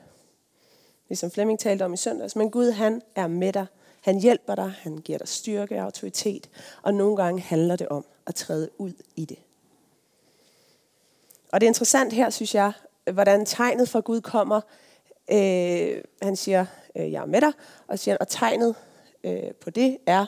Ligesom 1.08 1.30
Flemming 1.30 1.58
talte 1.58 1.84
om 1.84 1.94
i 1.94 1.96
søndags. 1.96 2.36
Men 2.36 2.50
Gud, 2.50 2.70
han 2.70 3.02
er 3.14 3.26
med 3.26 3.52
dig. 3.52 3.66
Han 4.06 4.20
hjælper 4.20 4.54
dig, 4.54 4.72
han 4.78 4.98
giver 4.98 5.18
dig 5.18 5.28
styrke 5.28 5.76
og 5.76 5.84
autoritet, 5.84 6.50
og 6.82 6.94
nogle 6.94 7.16
gange 7.16 7.40
handler 7.40 7.76
det 7.76 7.88
om 7.88 8.04
at 8.26 8.34
træde 8.34 8.70
ud 8.78 8.92
i 9.16 9.24
det. 9.24 9.38
Og 11.52 11.60
det 11.60 11.66
er 11.66 11.70
interessant 11.70 12.12
her, 12.12 12.30
synes 12.30 12.54
jeg, 12.54 12.72
hvordan 13.12 13.46
tegnet 13.46 13.88
fra 13.88 14.00
Gud 14.00 14.20
kommer. 14.20 14.60
Øh, 15.30 16.02
han 16.22 16.36
siger, 16.36 16.66
øh, 16.96 17.12
jeg 17.12 17.22
er 17.22 17.26
med 17.26 17.40
dig, 17.40 17.52
og, 17.88 17.98
siger, 17.98 18.16
og 18.16 18.28
tegnet 18.28 18.74
øh, 19.24 19.54
på 19.60 19.70
det 19.70 19.98
er, 20.06 20.26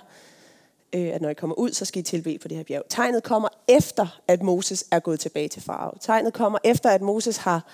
øh, 0.93 1.09
at 1.09 1.23
når 1.23 1.29
I 1.29 1.35
kommer 1.35 1.57
ud, 1.57 1.73
så 1.73 1.85
skal 1.85 2.01
I 2.01 2.03
tilbe 2.03 2.39
på 2.39 2.49
det 2.49 2.57
her 2.57 2.65
bjerg. 2.65 2.83
Tegnet 2.89 3.23
kommer 3.23 3.49
efter, 3.69 4.21
at 4.29 4.43
Moses 4.43 4.85
er 4.91 5.01
gået 5.01 5.21
tilbage 5.21 5.49
til 5.49 5.63
farve. 5.63 5.93
Tegnet 6.01 6.33
kommer 6.33 6.59
efter, 6.65 6.91
at 6.91 7.03
Moses 7.03 7.37
har 7.37 7.67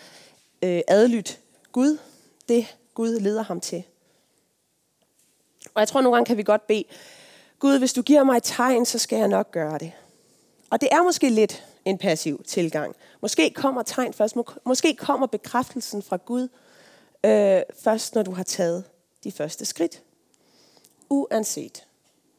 øh, 0.62 0.80
adlydt 0.88 1.40
Gud, 1.72 1.98
det 2.48 2.76
Gud 2.94 3.20
leder 3.20 3.42
ham 3.42 3.60
til. 3.60 3.84
Og 5.74 5.80
jeg 5.80 5.88
tror, 5.88 6.00
nogle 6.00 6.16
gange 6.16 6.26
kan 6.26 6.36
vi 6.36 6.42
godt 6.42 6.66
bede, 6.66 6.84
Gud, 7.58 7.78
hvis 7.78 7.92
du 7.92 8.02
giver 8.02 8.24
mig 8.24 8.36
et 8.36 8.42
tegn, 8.42 8.86
så 8.86 8.98
skal 8.98 9.18
jeg 9.18 9.28
nok 9.28 9.50
gøre 9.50 9.78
det. 9.78 9.92
Og 10.70 10.80
det 10.80 10.88
er 10.92 11.02
måske 11.02 11.28
lidt 11.28 11.64
en 11.84 11.98
passiv 11.98 12.42
tilgang. 12.44 12.96
Måske 13.20 13.50
kommer 13.50 13.82
tegn 13.82 14.12
først. 14.12 14.36
Måske 14.66 14.96
kommer 14.96 15.26
bekræftelsen 15.26 16.02
fra 16.02 16.16
Gud 16.16 16.48
øh, 17.24 17.62
først, 17.82 18.14
når 18.14 18.22
du 18.22 18.32
har 18.32 18.42
taget 18.42 18.84
de 19.24 19.32
første 19.32 19.64
skridt. 19.64 20.02
Uanset, 21.08 21.86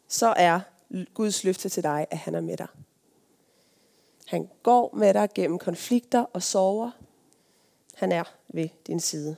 så 0.07 0.33
er 0.37 0.59
Guds 1.13 1.43
løfte 1.43 1.69
til 1.69 1.83
dig, 1.83 2.07
at 2.11 2.17
han 2.17 2.35
er 2.35 2.41
med 2.41 2.57
dig. 2.57 2.67
Han 4.25 4.49
går 4.63 4.95
med 4.95 5.13
dig 5.13 5.29
gennem 5.35 5.59
konflikter 5.59 6.25
og 6.33 6.43
sorger. 6.43 6.91
Han 7.95 8.11
er 8.11 8.23
ved 8.47 8.69
din 8.87 8.99
side. 8.99 9.35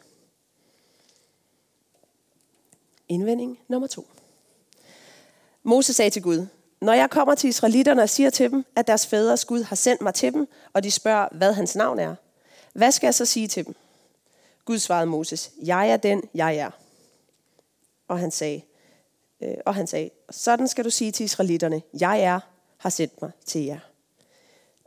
Indvending 3.09 3.59
nummer 3.67 3.87
to. 3.87 4.07
Moses 5.63 5.95
sagde 5.95 6.09
til 6.09 6.21
Gud, 6.21 6.47
når 6.81 6.93
jeg 6.93 7.09
kommer 7.09 7.35
til 7.35 7.47
israelitterne 7.47 8.01
og 8.01 8.09
siger 8.09 8.29
til 8.29 8.51
dem, 8.51 8.65
at 8.75 8.87
deres 8.87 9.07
fædres 9.07 9.45
Gud 9.45 9.63
har 9.63 9.75
sendt 9.75 10.01
mig 10.01 10.13
til 10.13 10.33
dem, 10.33 10.47
og 10.73 10.83
de 10.83 10.91
spørger, 10.91 11.27
hvad 11.31 11.53
hans 11.53 11.75
navn 11.75 11.99
er, 11.99 12.15
Hvad 12.73 12.91
skal 12.91 13.07
jeg 13.07 13.15
så 13.15 13.25
sige 13.25 13.47
til 13.47 13.65
dem? 13.65 13.75
Gud 14.65 14.79
svarede 14.79 15.05
Moses, 15.05 15.51
jeg 15.63 15.89
er 15.89 15.97
den, 15.97 16.23
jeg 16.33 16.55
er. 16.55 16.71
Og 18.07 18.19
han 18.19 18.31
sagde, 18.31 18.61
øh, 19.41 19.55
og 19.65 19.75
han 19.75 19.87
sagde, 19.87 20.09
sådan 20.29 20.67
skal 20.67 20.85
du 20.85 20.89
sige 20.89 21.11
til 21.11 21.23
israelitterne, 21.23 21.81
jeg 21.99 22.21
er, 22.21 22.39
har 22.77 22.89
sendt 22.89 23.21
mig 23.21 23.31
til 23.45 23.63
jer. 23.63 23.79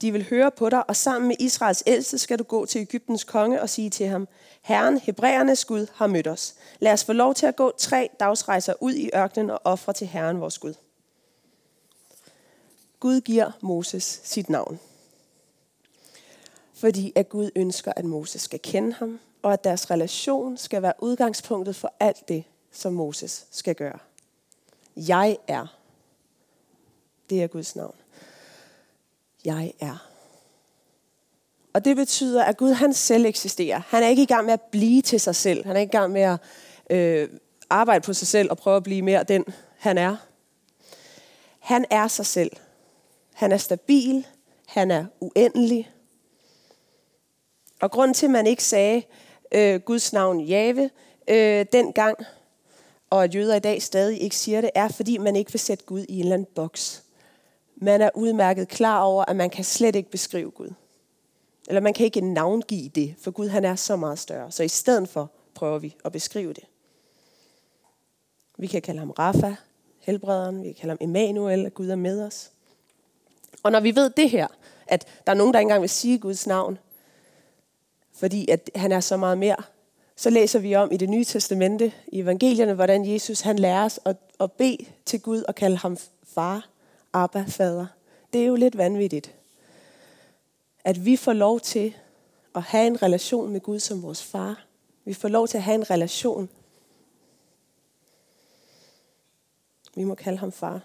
De 0.00 0.12
vil 0.12 0.28
høre 0.30 0.50
på 0.50 0.68
dig, 0.68 0.88
og 0.88 0.96
sammen 0.96 1.28
med 1.28 1.36
Israels 1.38 1.82
ældste 1.86 2.18
skal 2.18 2.38
du 2.38 2.44
gå 2.44 2.66
til 2.66 2.80
Ægyptens 2.80 3.24
konge 3.24 3.62
og 3.62 3.70
sige 3.70 3.90
til 3.90 4.06
ham, 4.06 4.28
Herren, 4.62 4.98
Hebræernes 4.98 5.64
Gud, 5.64 5.86
har 5.94 6.06
mødt 6.06 6.26
os. 6.26 6.54
Lad 6.78 6.92
os 6.92 7.04
få 7.04 7.12
lov 7.12 7.34
til 7.34 7.46
at 7.46 7.56
gå 7.56 7.72
tre 7.78 8.08
dagsrejser 8.20 8.74
ud 8.80 8.94
i 8.94 9.10
ørkenen 9.14 9.50
og 9.50 9.60
ofre 9.64 9.92
til 9.92 10.06
Herren, 10.06 10.40
vores 10.40 10.58
Gud. 10.58 10.74
Gud 13.00 13.20
giver 13.20 13.50
Moses 13.60 14.20
sit 14.24 14.50
navn. 14.50 14.80
Fordi 16.74 17.12
at 17.14 17.28
Gud 17.28 17.50
ønsker, 17.56 17.92
at 17.96 18.04
Moses 18.04 18.42
skal 18.42 18.60
kende 18.60 18.92
ham, 18.92 19.20
og 19.42 19.52
at 19.52 19.64
deres 19.64 19.90
relation 19.90 20.56
skal 20.56 20.82
være 20.82 20.92
udgangspunktet 20.98 21.76
for 21.76 21.92
alt 22.00 22.28
det, 22.28 22.44
som 22.72 22.92
Moses 22.92 23.46
skal 23.50 23.74
gøre. 23.74 23.98
Jeg 24.96 25.38
er. 25.48 25.66
Det 27.30 27.42
er 27.42 27.46
Guds 27.46 27.76
navn. 27.76 27.94
Jeg 29.44 29.72
er. 29.80 30.06
Og 31.72 31.84
det 31.84 31.96
betyder, 31.96 32.44
at 32.44 32.56
Gud 32.56 32.72
han 32.72 32.94
selv 32.94 33.26
eksisterer. 33.26 33.82
Han 33.88 34.02
er 34.02 34.08
ikke 34.08 34.22
i 34.22 34.26
gang 34.26 34.44
med 34.44 34.52
at 34.52 34.60
blive 34.60 35.02
til 35.02 35.20
sig 35.20 35.36
selv. 35.36 35.66
Han 35.66 35.76
er 35.76 35.80
ikke 35.80 35.90
i 35.90 35.98
gang 35.98 36.12
med 36.12 36.22
at 36.22 36.38
øh, 36.90 37.28
arbejde 37.70 38.04
på 38.04 38.12
sig 38.12 38.28
selv 38.28 38.50
og 38.50 38.58
prøve 38.58 38.76
at 38.76 38.82
blive 38.82 39.02
mere 39.02 39.24
den, 39.24 39.44
han 39.78 39.98
er. 39.98 40.16
Han 41.58 41.84
er 41.90 42.08
sig 42.08 42.26
selv. 42.26 42.50
Han 43.34 43.52
er 43.52 43.56
stabil. 43.56 44.26
Han 44.66 44.90
er 44.90 45.04
uendelig. 45.20 45.90
Og 47.80 47.90
grunden 47.90 48.14
til, 48.14 48.26
at 48.26 48.32
man 48.32 48.46
ikke 48.46 48.64
sagde 48.64 49.02
øh, 49.52 49.80
Guds 49.80 50.12
navn 50.12 50.40
Jave 50.40 50.90
øh, 51.28 51.66
dengang, 51.72 52.18
og 53.10 53.24
at 53.24 53.34
jøder 53.34 53.54
i 53.54 53.60
dag 53.60 53.82
stadig 53.82 54.20
ikke 54.20 54.36
siger 54.36 54.60
det, 54.60 54.70
er, 54.74 54.88
fordi 54.88 55.18
man 55.18 55.36
ikke 55.36 55.52
vil 55.52 55.60
sætte 55.60 55.84
Gud 55.84 56.04
i 56.08 56.14
en 56.14 56.20
eller 56.20 56.34
anden 56.34 56.48
boks. 56.54 57.04
Man 57.82 58.00
er 58.00 58.10
udmærket 58.14 58.68
klar 58.68 59.02
over, 59.02 59.24
at 59.28 59.36
man 59.36 59.50
kan 59.50 59.64
slet 59.64 59.96
ikke 59.96 60.10
beskrive 60.10 60.50
Gud. 60.50 60.72
Eller 61.68 61.80
man 61.80 61.94
kan 61.94 62.04
ikke 62.04 62.20
navngive 62.20 62.88
det, 62.88 63.14
for 63.20 63.30
Gud 63.30 63.48
han 63.48 63.64
er 63.64 63.74
så 63.74 63.96
meget 63.96 64.18
større. 64.18 64.50
Så 64.50 64.62
i 64.62 64.68
stedet 64.68 65.08
for 65.08 65.30
prøver 65.54 65.78
vi 65.78 65.96
at 66.04 66.12
beskrive 66.12 66.52
det. 66.52 66.64
Vi 68.58 68.66
kan 68.66 68.82
kalde 68.82 68.98
ham 68.98 69.10
Rafa, 69.10 69.54
helbrederen. 70.00 70.62
Vi 70.62 70.66
kan 70.66 70.74
kalde 70.74 70.90
ham 70.90 70.98
Emmanuel, 71.00 71.66
at 71.66 71.74
Gud 71.74 71.88
er 71.88 71.96
med 71.96 72.26
os. 72.26 72.50
Og 73.62 73.72
når 73.72 73.80
vi 73.80 73.96
ved 73.96 74.10
det 74.10 74.30
her, 74.30 74.46
at 74.86 75.06
der 75.26 75.32
er 75.32 75.36
nogen, 75.36 75.54
der 75.54 75.60
ikke 75.60 75.64
engang 75.64 75.82
vil 75.82 75.90
sige 75.90 76.18
Guds 76.18 76.46
navn, 76.46 76.78
fordi 78.12 78.50
at 78.50 78.70
han 78.74 78.92
er 78.92 79.00
så 79.00 79.16
meget 79.16 79.38
mere, 79.38 79.56
så 80.16 80.30
læser 80.30 80.58
vi 80.58 80.74
om 80.74 80.92
i 80.92 80.96
det 80.96 81.08
nye 81.08 81.24
testamente, 81.24 81.92
i 82.08 82.20
evangelierne, 82.20 82.74
hvordan 82.74 83.12
Jesus 83.12 83.40
han 83.40 83.58
lærer 83.58 83.84
os 83.84 84.00
at, 84.04 84.16
at 84.40 84.52
bede 84.52 84.86
til 85.06 85.20
Gud 85.20 85.42
og 85.42 85.54
kalde 85.54 85.76
ham 85.76 85.96
far, 86.34 86.69
Abba, 87.12 87.44
fader. 87.48 87.86
Det 88.32 88.42
er 88.42 88.46
jo 88.46 88.54
lidt 88.54 88.78
vanvittigt. 88.78 89.34
At 90.84 91.04
vi 91.04 91.16
får 91.16 91.32
lov 91.32 91.60
til 91.60 91.94
at 92.54 92.62
have 92.62 92.86
en 92.86 93.02
relation 93.02 93.52
med 93.52 93.60
Gud 93.60 93.80
som 93.80 94.02
vores 94.02 94.22
far. 94.22 94.64
Vi 95.04 95.14
får 95.14 95.28
lov 95.28 95.48
til 95.48 95.56
at 95.56 95.62
have 95.62 95.74
en 95.74 95.90
relation. 95.90 96.48
Vi 99.94 100.04
må 100.04 100.14
kalde 100.14 100.38
ham 100.38 100.52
far. 100.52 100.80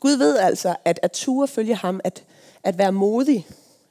Gud 0.00 0.12
ved 0.12 0.38
altså, 0.38 0.76
at 0.84 1.00
at 1.02 1.12
ture 1.12 1.48
følge 1.48 1.74
ham, 1.74 2.00
at, 2.04 2.24
at 2.62 2.78
være 2.78 2.92
modig, 2.92 3.46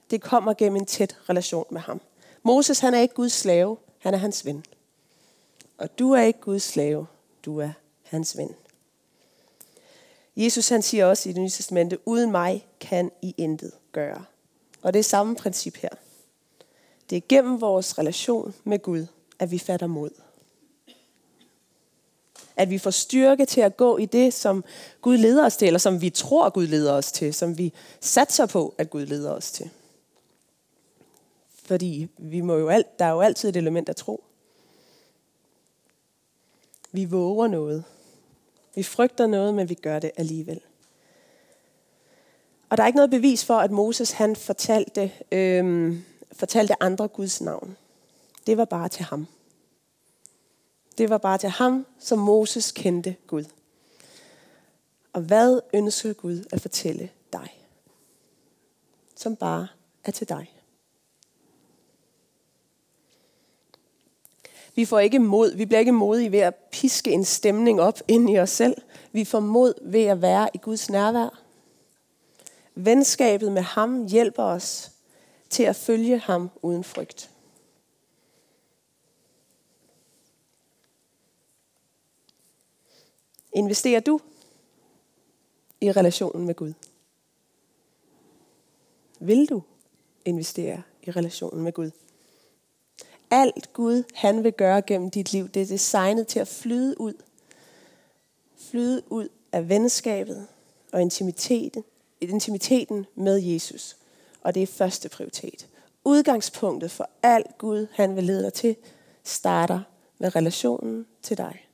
det 0.10 0.22
kommer 0.22 0.54
gennem 0.54 0.76
en 0.76 0.86
tæt 0.86 1.18
relation 1.30 1.66
med 1.72 1.82
ham. 1.82 2.02
Moses, 2.44 2.80
han 2.80 2.94
er 2.94 3.00
ikke 3.00 3.16
Guds 3.16 3.34
slave, 3.34 3.78
han 4.00 4.14
er 4.14 4.18
hans 4.18 4.46
ven. 4.46 4.66
Og 5.78 6.00
du 6.00 6.12
er 6.12 6.22
ikke 6.22 6.40
Guds 6.40 6.64
slave, 6.64 7.08
du 7.46 7.60
er 7.60 7.72
hans 8.04 8.38
ven. 8.38 8.56
Jesus 10.36 10.70
han 10.70 10.82
siger 10.82 11.06
også 11.06 11.30
i 11.30 11.34
det 11.34 11.42
nye 11.42 11.50
testamente, 11.50 12.08
uden 12.08 12.32
mig 12.32 12.68
kan 12.80 13.12
I 13.22 13.36
intet 13.38 13.72
gøre. 13.92 14.26
Og 14.82 14.94
det 14.94 15.00
er 15.00 15.04
samme 15.04 15.36
princip 15.36 15.78
her. 15.78 15.90
Det 17.10 17.16
er 17.16 17.22
gennem 17.30 17.62
vores 17.62 17.98
relation 17.98 18.56
med 18.64 18.80
Gud, 18.80 19.06
at 19.40 19.52
vi 19.52 19.60
fatter 19.60 19.88
mod. 19.88 20.10
At 22.56 22.70
vi 22.70 22.78
får 22.78 22.92
styrke 22.92 23.46
til 23.46 23.62
at 23.62 23.78
gå 23.78 23.98
i 23.98 24.06
det, 24.06 24.34
som 24.34 24.64
Gud 25.02 25.18
leder 25.18 25.46
os 25.46 25.58
til, 25.58 25.66
eller 25.66 25.80
som 25.80 26.02
vi 26.02 26.10
tror, 26.10 26.50
Gud 26.50 26.68
leder 26.68 26.94
os 26.94 27.12
til, 27.12 27.34
som 27.34 27.58
vi 27.58 27.74
satser 28.02 28.46
på, 28.46 28.76
at 28.78 28.90
Gud 28.90 29.06
leder 29.06 29.32
os 29.32 29.52
til. 29.52 29.70
Fordi 31.50 32.08
vi 32.18 32.42
må 32.42 32.56
jo 32.56 32.70
alt, 32.70 33.00
der 33.00 33.06
er 33.06 33.12
jo 33.12 33.22
altid 33.22 33.50
et 33.50 33.56
element 33.56 33.90
af 33.90 33.96
tro. 33.96 34.24
Vi 36.92 37.06
våger 37.06 37.48
noget. 37.48 37.84
Vi 38.75 38.84
frygter 38.84 39.28
noget, 39.28 39.54
men 39.54 39.70
vi 39.70 39.74
gør 39.74 40.00
det 40.00 40.12
alligevel. 40.18 40.62
Og 42.70 42.78
der 42.78 42.84
er 42.84 42.88
ikke 42.88 42.98
noget 42.98 43.12
bevis 43.12 43.46
for, 43.46 43.58
at 43.58 43.72
Moses 43.72 44.12
han 44.12 44.36
fortalte, 44.36 45.12
øh, 45.32 45.96
fortalte 46.32 46.84
andre 46.84 47.08
Guds 47.08 47.42
navn. 47.42 47.78
Det 48.48 48.58
var 48.58 48.66
bare 48.66 48.90
til 48.90 49.06
ham. 49.06 49.28
Det 50.98 51.10
var 51.10 51.18
bare 51.18 51.38
til 51.38 51.50
ham, 51.50 51.86
som 52.00 52.20
Moses 52.20 52.72
kendte 52.72 53.16
Gud. 53.28 53.44
Og 55.13 55.22
hvad 55.22 55.60
ønsker 55.74 56.13
Gud 56.13 56.44
at 56.51 56.62
fortælle 56.62 57.10
dig? 57.34 57.66
Som 59.16 59.36
bare 59.36 59.68
er 60.04 60.12
til 60.12 60.30
dig. 60.30 60.61
Vi 64.75 64.86
får 64.86 65.00
ikke 65.00 65.20
mod, 65.20 65.56
vi 65.56 65.66
bliver 65.66 65.80
ikke 65.80 65.92
modige 65.92 66.32
ved 66.32 66.40
at 66.40 66.56
piske 66.56 67.12
en 67.12 67.25
stemning 67.25 67.82
op 67.82 68.00
ind 68.08 68.30
i 68.30 68.40
os 68.40 68.50
selv. 68.50 68.75
Vi 69.12 69.25
får 69.25 69.40
mod 69.40 69.92
ved 69.92 70.04
at 70.04 70.22
være 70.22 70.50
i 70.54 70.58
Guds 70.58 70.90
nærvær. 70.90 71.44
Venskabet 72.75 73.51
med 73.51 73.62
ham 73.62 74.08
hjælper 74.08 74.44
os 74.44 74.92
til 75.50 75.63
at 75.63 75.75
følge 75.75 76.20
ham 76.20 76.50
uden 76.62 76.84
frygt. 76.84 77.30
Investerer 83.54 84.00
du 84.00 84.20
i 85.82 85.92
relationen 85.92 86.46
med 86.46 86.56
Gud? 86.56 86.74
Vil 89.20 89.50
du 89.50 89.63
investere 90.25 90.82
i 91.04 91.12
relationen 91.12 91.63
med 91.63 91.74
Gud? 91.74 91.92
Alt 93.32 93.74
Gud, 93.74 94.04
han 94.14 94.44
vil 94.44 94.54
gøre 94.54 94.82
gennem 94.82 95.10
dit 95.10 95.34
liv, 95.34 95.50
det 95.50 95.62
er 95.62 95.66
designet 95.66 96.28
til 96.28 96.40
at 96.40 96.48
flyde 96.48 97.02
ud. 97.02 97.14
Flyde 98.58 99.04
ud 99.10 99.30
af 99.52 99.70
venskabet 99.70 100.48
og 100.94 101.02
intimiteten, 101.02 101.84
intimiteten 102.22 103.06
med 103.16 103.38
Jesus. 103.38 103.98
Og 104.42 104.56
det 104.56 104.64
er 104.64 104.68
første 104.68 105.10
prioritet. 105.10 105.68
Udgangspunktet 106.04 106.92
for 106.92 107.10
alt 107.24 107.58
Gud, 107.58 107.88
han 107.92 108.16
vil 108.16 108.24
lede 108.24 108.44
dig 108.44 108.54
til, 108.54 108.76
starter 109.24 109.82
med 110.20 110.36
relationen 110.36 111.06
til 111.22 111.38
dig. 111.38 111.68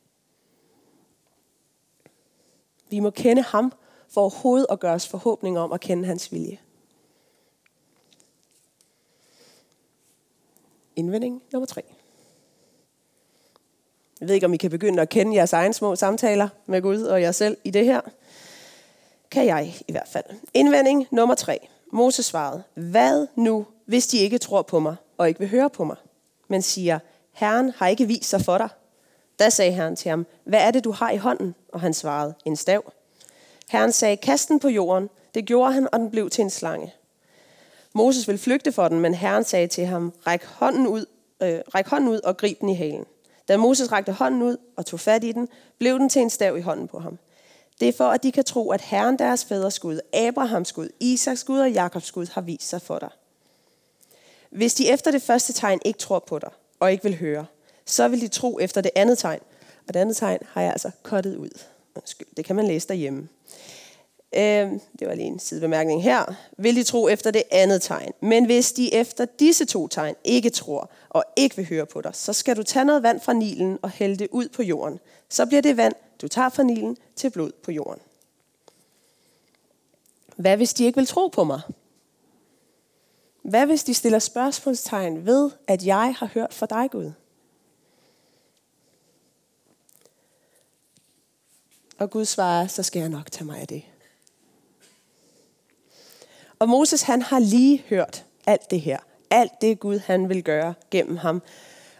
Vi 2.89 2.99
må 2.99 3.09
kende 3.09 3.41
ham 3.41 3.73
for 4.09 4.21
overhovedet 4.21 4.67
at 4.69 4.79
gøre 4.79 4.93
os 4.93 5.07
forhåbning 5.07 5.59
om 5.59 5.71
at 5.71 5.81
kende 5.81 6.05
hans 6.05 6.31
vilje. 6.31 6.59
Indvending 11.07 11.41
nummer 11.53 11.65
tre. 11.65 11.81
Jeg 14.19 14.27
ved 14.27 14.35
ikke, 14.35 14.45
om 14.45 14.53
I 14.53 14.57
kan 14.57 14.69
begynde 14.69 15.01
at 15.01 15.09
kende 15.09 15.35
jeres 15.35 15.53
egne 15.53 15.73
små 15.73 15.95
samtaler 15.95 16.49
med 16.65 16.81
Gud 16.81 17.03
og 17.03 17.21
jer 17.21 17.31
selv 17.31 17.57
i 17.63 17.69
det 17.69 17.85
her. 17.85 18.01
Kan 19.31 19.45
jeg 19.45 19.75
i 19.87 19.91
hvert 19.91 20.07
fald. 20.07 20.23
Indvending 20.53 21.07
nummer 21.11 21.35
tre. 21.35 21.67
Moses 21.91 22.25
svarede, 22.25 22.63
hvad 22.73 23.27
nu, 23.35 23.65
hvis 23.85 24.07
de 24.07 24.17
ikke 24.17 24.37
tror 24.37 24.61
på 24.61 24.79
mig 24.79 24.95
og 25.17 25.27
ikke 25.27 25.39
vil 25.39 25.49
høre 25.49 25.69
på 25.69 25.83
mig, 25.83 25.95
men 26.47 26.61
siger, 26.61 26.99
Herren 27.31 27.73
har 27.77 27.87
ikke 27.87 28.07
vist 28.07 28.29
sig 28.29 28.41
for 28.41 28.57
dig. 28.57 28.69
Da 29.39 29.49
sagde 29.49 29.71
Herren 29.71 29.95
til 29.95 30.09
ham, 30.09 30.25
hvad 30.43 30.59
er 30.59 30.71
det, 30.71 30.83
du 30.83 30.91
har 30.91 31.11
i 31.11 31.17
hånden? 31.17 31.55
Og 31.73 31.81
han 31.81 31.93
svarede, 31.93 32.33
en 32.45 32.55
stav. 32.55 32.93
Herren 33.69 33.91
sagde, 33.91 34.17
kast 34.17 34.49
den 34.49 34.59
på 34.59 34.69
jorden. 34.69 35.09
Det 35.33 35.45
gjorde 35.45 35.73
han, 35.73 35.87
og 35.93 35.99
den 35.99 36.11
blev 36.11 36.29
til 36.29 36.41
en 36.41 36.49
slange. 36.49 36.93
Moses 37.97 38.27
ville 38.27 38.39
flygte 38.39 38.71
for 38.71 38.87
den, 38.87 38.99
men 38.99 39.13
Herren 39.13 39.43
sagde 39.43 39.67
til 39.67 39.85
ham, 39.85 40.13
ræk 40.27 40.45
hånden 40.45 40.87
ud, 40.87 41.05
øh, 41.43 41.59
ræk 41.75 41.87
hånden 41.87 42.09
ud 42.09 42.19
og 42.19 42.37
grib 42.37 42.61
den 42.61 42.69
i 42.69 42.75
halen. 42.75 43.05
Da 43.47 43.57
Moses 43.57 43.91
rakte 43.91 44.11
hånden 44.11 44.41
ud 44.41 44.57
og 44.75 44.85
tog 44.85 44.99
fat 44.99 45.23
i 45.23 45.31
den, 45.31 45.47
blev 45.79 45.99
den 45.99 46.09
til 46.09 46.21
en 46.21 46.29
stav 46.29 46.57
i 46.57 46.61
hånden 46.61 46.87
på 46.87 46.99
ham. 46.99 47.19
Det 47.79 47.87
er 47.87 47.93
for, 47.93 48.07
at 48.07 48.23
de 48.23 48.31
kan 48.31 48.43
tro, 48.43 48.71
at 48.71 48.81
Herren 48.81 49.19
deres 49.19 49.45
fædres 49.45 49.79
Gud, 49.79 49.99
Abrahams 50.13 50.73
Gud, 50.73 50.89
Isaks 50.99 51.43
Gud 51.43 51.59
og 51.59 51.71
Jakobs 51.71 52.11
Gud 52.11 52.27
har 52.33 52.41
vist 52.41 52.69
sig 52.69 52.81
for 52.81 52.99
dig. 52.99 53.09
Hvis 54.49 54.73
de 54.73 54.89
efter 54.89 55.11
det 55.11 55.21
første 55.21 55.53
tegn 55.53 55.79
ikke 55.85 55.99
tror 55.99 56.19
på 56.19 56.39
dig 56.39 56.49
og 56.79 56.91
ikke 56.91 57.03
vil 57.03 57.17
høre, 57.17 57.45
så 57.85 58.07
vil 58.07 58.21
de 58.21 58.27
tro 58.27 58.59
efter 58.59 58.81
det 58.81 58.91
andet 58.95 59.17
tegn. 59.17 59.39
Og 59.87 59.93
det 59.93 59.99
andet 59.99 60.17
tegn 60.17 60.39
har 60.49 60.61
jeg 60.61 60.71
altså 60.71 60.91
kottet 61.03 61.35
ud. 61.35 61.49
Undskyld, 61.95 62.27
det 62.37 62.45
kan 62.45 62.55
man 62.55 62.67
læse 62.67 62.87
derhjemme. 62.87 63.27
Øh, 64.35 64.71
det 64.99 65.07
var 65.07 65.15
lige 65.15 65.27
en 65.27 65.39
sidebemærkning 65.39 66.03
her. 66.03 66.35
Vil 66.57 66.75
de 66.75 66.83
tro 66.83 67.07
efter 67.07 67.31
det 67.31 67.43
andet 67.51 67.81
tegn. 67.81 68.11
Men 68.21 68.45
hvis 68.45 68.71
de 68.71 68.93
efter 68.93 69.25
disse 69.25 69.65
to 69.65 69.87
tegn 69.87 70.15
ikke 70.23 70.49
tror 70.49 70.89
og 71.09 71.23
ikke 71.35 71.55
vil 71.55 71.65
høre 71.69 71.85
på 71.85 72.01
dig, 72.01 72.11
så 72.15 72.33
skal 72.33 72.57
du 72.57 72.63
tage 72.63 72.85
noget 72.85 73.03
vand 73.03 73.19
fra 73.19 73.33
Nilen 73.33 73.79
og 73.81 73.89
hælde 73.89 74.15
det 74.15 74.27
ud 74.31 74.49
på 74.49 74.63
jorden. 74.63 74.99
Så 75.29 75.45
bliver 75.45 75.61
det 75.61 75.77
vand, 75.77 75.93
du 76.21 76.27
tager 76.27 76.49
fra 76.49 76.63
Nilen, 76.63 76.97
til 77.15 77.29
blod 77.29 77.51
på 77.63 77.71
jorden. 77.71 78.01
Hvad 80.35 80.57
hvis 80.57 80.73
de 80.73 80.85
ikke 80.85 80.97
vil 80.97 81.07
tro 81.07 81.27
på 81.27 81.43
mig? 81.43 81.61
Hvad 83.41 83.65
hvis 83.65 83.83
de 83.83 83.93
stiller 83.93 84.19
spørgsmålstegn 84.19 85.25
ved, 85.25 85.51
at 85.67 85.85
jeg 85.85 86.15
har 86.17 86.29
hørt 86.33 86.53
fra 86.53 86.65
dig, 86.65 86.91
Gud? 86.91 87.11
Og 91.97 92.09
Gud 92.09 92.25
svarer, 92.25 92.67
så 92.67 92.83
skal 92.83 92.99
jeg 92.99 93.09
nok 93.09 93.31
tage 93.31 93.45
mig 93.45 93.59
af 93.59 93.67
det. 93.67 93.83
Og 96.59 96.69
Moses 96.69 97.01
han 97.01 97.21
har 97.21 97.39
lige 97.39 97.83
hørt 97.89 98.25
alt 98.47 98.71
det 98.71 98.81
her. 98.81 98.97
Alt 99.29 99.51
det 99.61 99.79
Gud 99.79 99.99
han 99.99 100.29
vil 100.29 100.43
gøre 100.43 100.73
gennem 100.91 101.17
ham. 101.17 101.41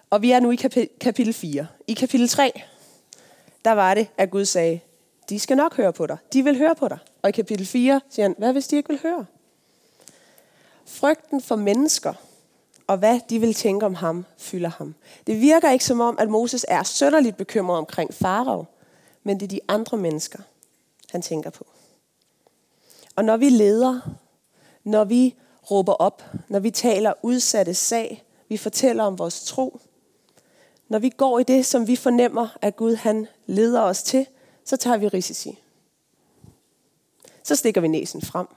Og 0.10 0.22
vi 0.22 0.32
er 0.32 0.40
nu 0.40 0.52
i 0.52 0.56
kapitel 1.02 1.34
4. 1.34 1.68
I 1.88 1.94
kapitel 1.94 2.28
3, 2.30 2.62
der 3.66 3.72
var 3.72 3.94
det, 3.94 4.08
at 4.18 4.30
Gud 4.32 4.46
sagde, 4.46 4.80
de 5.30 5.40
skal 5.40 5.58
nok 5.58 5.76
høre 5.76 5.94
på 5.94 6.08
dig. 6.08 6.18
De 6.34 6.44
vil 6.44 6.58
høre 6.58 6.76
på 6.76 6.88
dig. 6.88 6.98
Og 7.22 7.30
i 7.30 7.32
kapitel 7.32 7.66
4 7.66 8.02
siger 8.10 8.26
han, 8.26 8.36
hvad 8.38 8.54
hvis 8.54 8.68
de 8.68 8.76
ikke 8.76 8.90
vil 8.90 9.00
høre? 9.02 9.26
Frygten 10.86 11.42
for 11.42 11.56
mennesker 11.56 12.14
og 12.88 12.98
hvad 12.98 13.20
de 13.30 13.40
vil 13.40 13.54
tænke 13.54 13.86
om 13.86 13.96
ham, 13.96 14.26
fylder 14.38 14.70
ham. 14.70 14.96
Det 15.28 15.42
virker 15.42 15.72
ikke 15.72 15.86
som 15.86 16.00
om, 16.00 16.18
at 16.20 16.30
Moses 16.30 16.66
er 16.68 16.84
sønderligt 16.84 17.38
bekymret 17.38 17.78
omkring 17.78 18.14
farao, 18.14 18.66
men 19.24 19.40
det 19.40 19.46
er 19.46 19.48
de 19.48 19.60
andre 19.68 19.98
mennesker, 19.98 20.40
han 21.12 21.22
tænker 21.22 21.50
på. 21.50 21.66
Og 23.16 23.26
når 23.26 23.38
vi 23.38 23.50
leder, 23.50 24.00
når 24.88 25.04
vi 25.04 25.36
råber 25.72 25.94
op, 25.94 26.24
når 26.48 26.60
vi 26.60 26.72
taler 26.72 27.14
udsatte 27.22 27.74
sag, 27.74 28.24
vi 28.50 28.58
fortæller 28.58 29.04
om 29.04 29.20
vores 29.20 29.46
tro, 29.46 29.80
når 30.90 31.00
vi 31.00 31.10
går 31.10 31.40
i 31.40 31.44
det, 31.44 31.66
som 31.66 31.88
vi 31.88 31.96
fornemmer, 31.96 32.58
at 32.62 32.76
Gud 32.76 32.96
han 32.96 33.28
leder 33.46 33.82
os 33.82 34.04
til, 34.04 34.26
så 34.66 34.78
tager 34.78 34.98
vi 34.98 35.08
risici. 35.08 35.60
Så 37.44 37.56
stikker 37.56 37.82
vi 37.82 37.88
næsen 37.88 38.22
frem. 38.22 38.48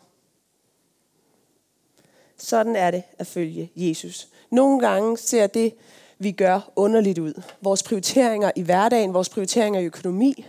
Sådan 2.37 2.77
er 2.77 2.91
det 2.91 3.03
at 3.19 3.27
følge 3.27 3.73
Jesus. 3.77 4.29
Nogle 4.51 4.81
gange 4.81 5.19
ser 5.19 5.47
det, 5.47 5.75
vi 6.19 6.33
gør, 6.33 6.71
underligt 6.77 7.19
ud. 7.19 7.43
Vores 7.61 7.83
prioriteringer 7.83 8.51
i 8.57 8.63
hverdagen, 8.63 9.15
vores 9.15 9.29
prioriteringer 9.29 9.81
i 9.81 9.85
økonomi, 9.85 10.47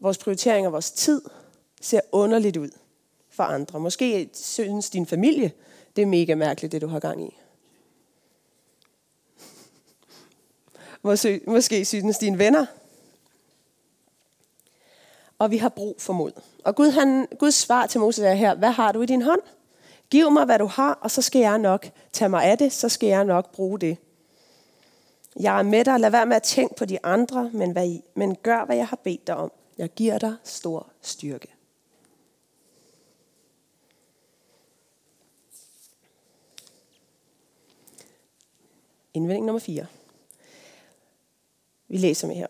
vores 0.00 0.18
prioriteringer 0.18 0.70
vores 0.70 0.90
tid, 0.90 1.22
ser 1.80 2.00
underligt 2.12 2.56
ud 2.56 2.70
for 3.40 3.44
andre. 3.44 3.80
Måske 3.80 4.30
synes 4.34 4.90
din 4.90 5.06
familie, 5.06 5.52
det 5.96 6.02
er 6.02 6.06
mega 6.06 6.34
mærkeligt, 6.34 6.72
det 6.72 6.82
du 6.82 6.86
har 6.86 7.00
gang 7.00 7.24
i. 7.24 7.38
Måske, 11.02 11.40
måske 11.46 11.84
synes 11.84 12.18
dine 12.18 12.38
venner. 12.38 12.66
Og 15.38 15.50
vi 15.50 15.56
har 15.56 15.68
brug 15.68 15.96
for 15.98 16.12
mod. 16.12 16.32
Og 16.64 16.76
Gud, 16.76 16.90
han, 16.90 17.28
Guds 17.38 17.54
svar 17.54 17.86
til 17.86 18.00
Moses 18.00 18.24
er 18.24 18.34
her, 18.34 18.54
hvad 18.54 18.70
har 18.70 18.92
du 18.92 19.02
i 19.02 19.06
din 19.06 19.22
hånd? 19.22 19.40
Giv 20.10 20.30
mig, 20.30 20.44
hvad 20.44 20.58
du 20.58 20.66
har, 20.66 20.92
og 20.92 21.10
så 21.10 21.22
skal 21.22 21.40
jeg 21.40 21.58
nok 21.58 21.90
tage 22.12 22.28
mig 22.28 22.44
af 22.44 22.58
det, 22.58 22.72
så 22.72 22.88
skal 22.88 23.08
jeg 23.08 23.24
nok 23.24 23.52
bruge 23.52 23.78
det. 23.78 23.96
Jeg 25.40 25.58
er 25.58 25.62
med 25.62 25.84
dig, 25.84 26.00
lad 26.00 26.10
være 26.10 26.26
med 26.26 26.36
at 26.36 26.42
tænke 26.42 26.74
på 26.74 26.84
de 26.84 27.04
andre, 27.04 27.50
men, 27.52 27.70
hvad 27.70 27.88
I, 27.88 28.02
men 28.14 28.34
gør, 28.34 28.64
hvad 28.64 28.76
jeg 28.76 28.86
har 28.86 28.98
bedt 29.04 29.26
dig 29.26 29.36
om. 29.36 29.52
Jeg 29.78 29.88
giver 29.88 30.18
dig 30.18 30.34
stor 30.44 30.86
styrke. 31.02 31.59
Indvending 39.14 39.46
nummer 39.46 39.60
4. 39.60 39.86
Vi 41.88 41.96
læser 41.96 42.26
med 42.26 42.36
her. 42.36 42.46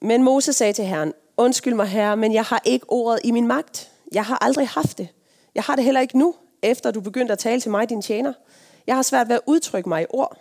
Men 0.00 0.22
Moses 0.22 0.56
sagde 0.56 0.72
til 0.72 0.84
Herren, 0.84 1.12
undskyld 1.36 1.74
mig 1.74 1.86
herre, 1.86 2.16
men 2.16 2.34
jeg 2.34 2.44
har 2.44 2.62
ikke 2.64 2.86
ordet 2.88 3.20
i 3.24 3.30
min 3.30 3.46
magt. 3.46 3.90
Jeg 4.12 4.24
har 4.24 4.38
aldrig 4.44 4.68
haft 4.68 4.98
det. 4.98 5.08
Jeg 5.54 5.62
har 5.62 5.76
det 5.76 5.84
heller 5.84 6.00
ikke 6.00 6.18
nu, 6.18 6.34
efter 6.62 6.90
du 6.90 7.00
begyndte 7.00 7.32
at 7.32 7.38
tale 7.38 7.60
til 7.60 7.70
mig, 7.70 7.88
din 7.88 8.02
tjener. 8.02 8.32
Jeg 8.86 8.94
har 8.94 9.02
svært 9.02 9.28
ved 9.28 9.34
at 9.34 9.40
udtrykke 9.46 9.88
mig 9.88 10.02
i 10.02 10.06
ord. 10.08 10.36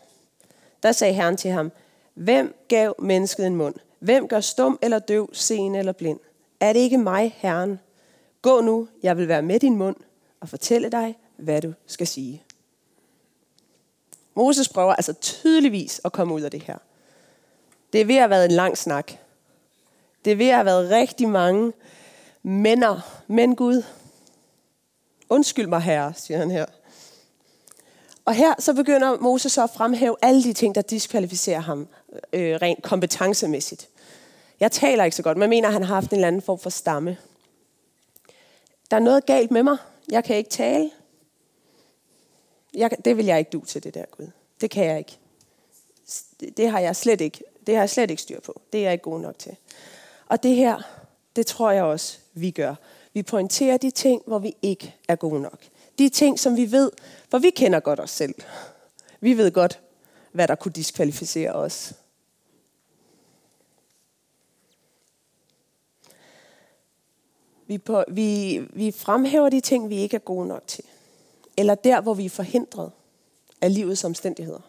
Der 0.84 0.92
sagde 0.92 1.14
Herren 1.14 1.38
til 1.38 1.52
ham, 1.52 1.72
hvem 2.14 2.56
gav 2.68 2.96
mennesket 3.00 3.48
en 3.48 3.56
mund? 3.56 3.76
Hvem 4.00 4.28
gør 4.28 4.40
stum 4.40 4.80
eller 4.82 5.00
døv, 5.00 5.30
sen 5.34 5.76
eller 5.76 5.92
blind? 5.92 6.20
Er 6.60 6.74
det 6.74 6.80
ikke 6.80 6.98
mig, 6.98 7.36
Herren? 7.38 7.80
Gå 8.42 8.62
nu, 8.62 8.88
jeg 9.04 9.18
vil 9.18 9.28
være 9.28 9.42
med 9.42 9.60
din 9.60 9.76
mund 9.76 9.96
og 10.40 10.50
fortælle 10.50 10.90
dig, 10.90 11.18
hvad 11.38 11.62
du 11.62 11.74
skal 11.88 12.08
sige. 12.08 12.44
Moses 14.40 14.70
prøver 14.70 14.94
altså 14.94 15.14
tydeligvis 15.14 16.02
at 16.06 16.12
komme 16.12 16.34
ud 16.34 16.42
af 16.42 16.52
det 16.52 16.62
her. 16.62 16.78
Det 17.94 18.02
er 18.02 18.06
ved 18.06 18.16
at 18.16 18.22
have 18.22 18.30
været 18.30 18.46
en 18.46 18.52
lang 18.52 18.78
snak. 18.78 19.12
Det 20.26 20.32
er 20.32 20.36
ved 20.36 20.48
at 20.48 20.56
have 20.56 20.66
været 20.66 20.92
rigtig 20.92 21.30
mange 21.30 21.74
mænder. 22.44 23.22
Men 23.28 23.56
Gud, 23.56 23.84
undskyld 25.30 25.68
mig 25.68 25.82
herre, 25.82 26.14
siger 26.14 26.38
han 26.38 26.52
her. 26.52 26.66
Og 28.26 28.34
her 28.34 28.54
så 28.60 28.74
begynder 28.74 29.18
Moses 29.20 29.52
så 29.52 29.64
at 29.64 29.70
fremhæve 29.70 30.16
alle 30.22 30.44
de 30.44 30.54
ting, 30.54 30.76
der 30.76 30.82
diskvalificerer 30.82 31.60
ham 31.60 31.88
øh, 32.34 32.56
rent 32.62 32.84
kompetencemæssigt. 32.84 33.90
Jeg 34.60 34.72
taler 34.72 35.04
ikke 35.04 35.16
så 35.16 35.24
godt, 35.24 35.38
men 35.38 35.50
mener, 35.50 35.68
at 35.68 35.74
han 35.74 35.84
har 35.84 35.96
haft 35.96 36.12
en 36.12 36.16
eller 36.16 36.28
anden 36.28 36.42
form 36.42 36.60
for 36.60 36.70
stamme. 36.70 37.18
Der 38.92 38.98
er 38.98 39.02
noget 39.02 39.26
galt 39.26 39.52
med 39.52 39.64
mig. 39.64 39.78
Jeg 40.12 40.24
kan 40.24 40.36
ikke 40.36 40.50
tale. 40.50 40.92
Jeg, 42.74 42.92
det 43.06 43.18
vil 43.18 43.26
jeg 43.26 43.40
ikke 43.40 43.50
du 43.50 43.66
til, 43.66 43.84
det 43.84 43.94
der 43.94 44.06
Gud. 44.12 44.28
Det 44.62 44.72
kan 44.72 44.86
jeg 44.86 44.98
ikke. 44.98 45.18
Det, 46.58 46.70
har 46.70 46.80
jeg 46.80 46.96
slet 46.96 47.22
ikke. 47.22 47.44
Det 47.68 47.76
har 47.76 47.82
jeg 47.82 47.90
slet 47.90 48.10
ikke 48.12 48.22
styr 48.22 48.40
på. 48.40 48.62
Det 48.74 48.80
er 48.80 48.84
jeg 48.84 48.94
ikke 48.94 49.04
god 49.04 49.20
nok 49.20 49.40
til. 49.40 49.56
Og 50.28 50.44
det 50.44 50.56
her, 50.56 50.82
det 51.36 51.48
tror 51.48 51.72
jeg 51.72 51.84
også, 51.84 52.18
vi 52.34 52.52
gør. 52.52 52.76
Vi 53.14 53.24
pointerer 53.24 53.78
de 53.78 53.92
ting, 53.92 54.22
hvor 54.28 54.40
vi 54.40 54.56
ikke 54.62 54.96
er 55.08 55.16
gode 55.16 55.42
nok. 55.42 55.64
De 56.00 56.10
ting, 56.10 56.40
som 56.40 56.58
vi 56.58 56.72
ved, 56.72 56.92
for 57.30 57.40
vi 57.40 57.50
kender 57.50 57.80
godt 57.80 58.00
os 58.00 58.12
selv. 58.12 58.36
Vi 59.20 59.38
ved 59.38 59.52
godt, 59.52 59.80
hvad 60.32 60.48
der 60.48 60.56
kunne 60.56 60.72
diskvalificere 60.72 61.52
os. 61.52 61.94
Vi, 67.68 67.78
på, 67.78 68.04
vi, 68.08 68.60
vi 68.74 68.92
fremhæver 68.92 69.50
de 69.50 69.62
ting, 69.62 69.90
vi 69.90 69.96
ikke 69.96 70.16
er 70.16 70.20
gode 70.20 70.48
nok 70.48 70.68
til. 70.68 70.84
Eller 71.60 71.76
der, 71.76 72.02
hvor 72.02 72.14
vi 72.14 72.26
er 72.26 72.30
forhindret 72.30 72.92
af 73.62 73.74
livets 73.74 74.04
omstændigheder. 74.04 74.60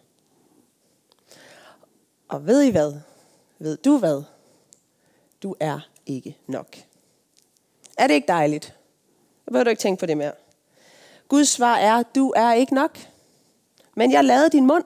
Og 2.29 2.47
ved 2.47 2.63
I 2.63 2.71
hvad? 2.71 2.95
Ved 3.59 3.77
du 3.77 3.99
hvad? 3.99 4.23
Du 5.43 5.55
er 5.61 5.81
ikke 6.07 6.37
nok. 6.47 6.77
Er 7.99 8.07
det 8.07 8.15
ikke 8.15 8.29
dejligt? 8.29 8.67
Jeg 9.47 9.53
behøver 9.53 9.65
du 9.65 9.71
ikke 9.71 9.81
tænke 9.81 10.01
på 10.01 10.07
det 10.07 10.17
mere. 10.17 10.33
Guds 11.29 11.49
svar 11.49 11.77
er, 11.77 12.03
du 12.03 12.33
er 12.37 12.53
ikke 12.53 12.75
nok. 12.75 12.99
Men 13.97 14.13
jeg 14.13 14.25
lavede 14.25 14.51
din 14.51 14.67
mund. 14.67 14.85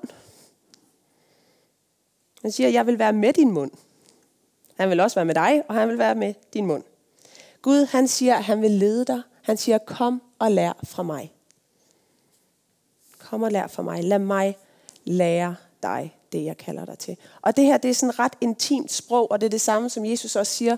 Han 2.42 2.52
siger, 2.52 2.68
jeg 2.68 2.86
vil 2.86 2.98
være 2.98 3.12
med 3.12 3.32
din 3.32 3.50
mund. 3.50 3.70
Han 4.76 4.90
vil 4.90 5.00
også 5.00 5.14
være 5.14 5.24
med 5.24 5.34
dig, 5.34 5.62
og 5.68 5.74
han 5.74 5.88
vil 5.88 5.98
være 5.98 6.14
med 6.14 6.34
din 6.52 6.66
mund. 6.66 6.84
Gud, 7.62 7.86
han 7.86 8.08
siger, 8.08 8.34
han 8.34 8.62
vil 8.62 8.70
lede 8.70 9.04
dig. 9.04 9.22
Han 9.42 9.56
siger, 9.56 9.78
kom 9.78 10.22
og 10.38 10.52
lær 10.52 10.72
fra 10.84 11.02
mig. 11.02 11.33
Kom 13.24 13.42
og 13.42 13.52
lær 13.52 13.66
fra 13.66 13.82
mig. 13.82 14.04
Lad 14.04 14.18
mig 14.18 14.56
lære 15.04 15.56
dig 15.82 16.16
det, 16.32 16.44
jeg 16.44 16.56
kalder 16.56 16.84
dig 16.84 16.98
til. 16.98 17.16
Og 17.42 17.56
det 17.56 17.64
her, 17.64 17.76
det 17.76 17.90
er 17.90 17.94
sådan 17.94 18.10
et 18.10 18.18
ret 18.18 18.32
intimt 18.40 18.92
sprog, 18.92 19.30
og 19.30 19.40
det 19.40 19.46
er 19.46 19.50
det 19.50 19.60
samme, 19.60 19.90
som 19.90 20.04
Jesus 20.04 20.36
også 20.36 20.52
siger 20.52 20.76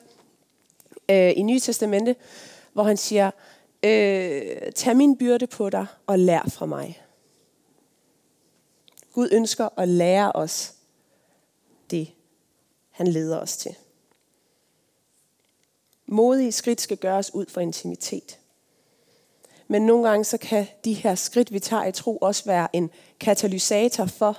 øh, 1.09 1.33
i 1.37 1.43
Nye 1.43 1.61
Testamente, 1.61 2.17
hvor 2.73 2.83
han 2.83 2.97
siger, 2.97 3.31
øh, 3.83 4.73
tag 4.73 4.97
min 4.97 5.19
byrde 5.19 5.47
på 5.47 5.71
dig 5.71 5.87
og 6.07 6.19
lær 6.19 6.43
fra 6.49 6.67
mig. 6.67 7.03
Gud 9.13 9.29
ønsker 9.33 9.69
at 9.77 9.89
lære 9.89 10.33
os 10.33 10.75
det, 11.91 12.13
han 12.91 13.07
leder 13.07 13.39
os 13.39 13.57
til. 13.57 13.75
Modige 16.07 16.53
skridt 16.53 16.81
skal 16.81 16.97
gøres 16.97 17.35
ud 17.35 17.47
fra 17.47 17.61
intimitet. 17.61 18.39
Men 19.69 19.87
nogle 19.87 20.09
gange 20.09 20.25
så 20.25 20.39
kan 20.39 20.67
de 20.85 20.93
her 20.93 21.15
skridt, 21.15 21.53
vi 21.53 21.59
tager 21.59 21.85
i 21.85 21.93
tro, 21.93 22.17
også 22.17 22.45
være 22.45 22.77
en 22.77 22.91
katalysator 23.21 24.07
for 24.07 24.39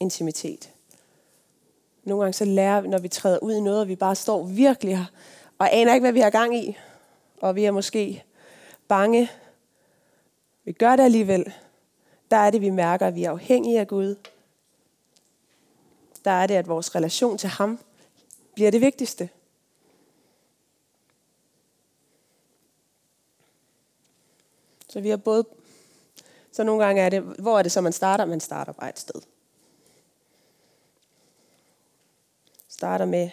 intimitet. 0.00 0.70
Nogle 2.04 2.22
gange 2.22 2.32
så 2.32 2.44
lærer 2.44 2.80
vi, 2.80 2.88
når 2.88 2.98
vi 2.98 3.08
træder 3.08 3.38
ud 3.38 3.54
i 3.54 3.60
noget, 3.60 3.80
og 3.80 3.88
vi 3.88 3.96
bare 3.96 4.14
står 4.14 4.44
virkelig 4.44 4.98
her, 4.98 5.04
og 5.58 5.74
aner 5.74 5.94
ikke, 5.94 6.04
hvad 6.04 6.12
vi 6.12 6.20
har 6.20 6.30
gang 6.30 6.56
i. 6.56 6.76
Og 7.40 7.56
vi 7.56 7.64
er 7.64 7.70
måske 7.70 8.24
bange. 8.88 9.30
Vi 10.64 10.72
gør 10.72 10.96
det 10.96 11.02
alligevel. 11.02 11.52
Der 12.30 12.36
er 12.36 12.50
det, 12.50 12.60
vi 12.60 12.70
mærker, 12.70 13.06
at 13.06 13.14
vi 13.14 13.24
er 13.24 13.30
afhængige 13.30 13.80
af 13.80 13.88
Gud. 13.88 14.16
Der 16.24 16.30
er 16.30 16.46
det, 16.46 16.54
at 16.54 16.68
vores 16.68 16.94
relation 16.94 17.38
til 17.38 17.48
ham 17.48 17.78
bliver 18.54 18.70
det 18.70 18.80
vigtigste. 18.80 19.28
Så 24.92 25.00
vi 25.00 25.10
har 25.10 25.16
både, 25.16 25.44
så 26.52 26.64
nogle 26.64 26.84
gange 26.84 27.02
er 27.02 27.08
det, 27.08 27.22
hvor 27.22 27.58
er 27.58 27.62
det 27.62 27.72
så, 27.72 27.80
man 27.80 27.92
starter? 27.92 28.24
Man 28.24 28.40
starter 28.40 28.72
bare 28.72 28.88
et 28.88 28.98
sted. 28.98 29.22
Starter 32.68 33.04
med, 33.04 33.30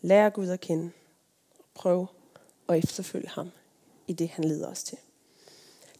lære 0.00 0.30
Gud 0.30 0.48
at 0.48 0.60
kende, 0.60 0.90
prøv 1.74 2.06
at 2.68 2.78
efterfølge 2.78 3.28
ham 3.28 3.50
i 4.06 4.12
det, 4.12 4.28
han 4.28 4.44
leder 4.44 4.68
os 4.68 4.82
til. 4.82 4.98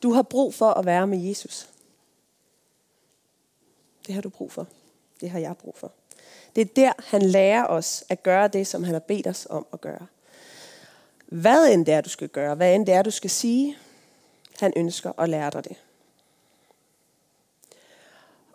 Du 0.03 0.13
har 0.13 0.23
brug 0.23 0.55
for 0.55 0.71
at 0.71 0.87
være 0.87 1.07
med 1.07 1.19
Jesus. 1.19 1.69
Det 4.07 4.15
har 4.15 4.23
du 4.23 4.29
brug 4.29 4.53
for. 4.53 4.67
Det 5.21 5.31
har 5.31 5.39
jeg 5.39 5.57
brug 5.57 5.77
for. 5.77 5.93
Det 6.57 6.61
er 6.61 6.75
der, 6.77 6.93
han 6.99 7.23
lærer 7.23 7.67
os 7.67 8.05
at 8.09 8.23
gøre 8.23 8.49
det, 8.49 8.67
som 8.67 8.85
han 8.85 8.93
har 8.93 9.01
bedt 9.01 9.27
os 9.27 9.47
om 9.51 9.67
at 9.73 9.81
gøre. 9.81 10.07
Hvad 11.27 11.73
end 11.73 11.87
det 11.87 11.95
er, 11.95 12.01
du 12.01 12.09
skal 12.09 12.29
gøre, 12.29 12.55
hvad 12.55 12.75
end 12.75 12.87
det 12.87 12.95
er, 12.95 13.03
du 13.03 13.11
skal 13.11 13.31
sige, 13.31 13.79
han 14.63 14.73
ønsker 14.77 15.13
at 15.19 15.29
lære 15.29 15.51
dig 15.51 15.65
det. 15.65 15.77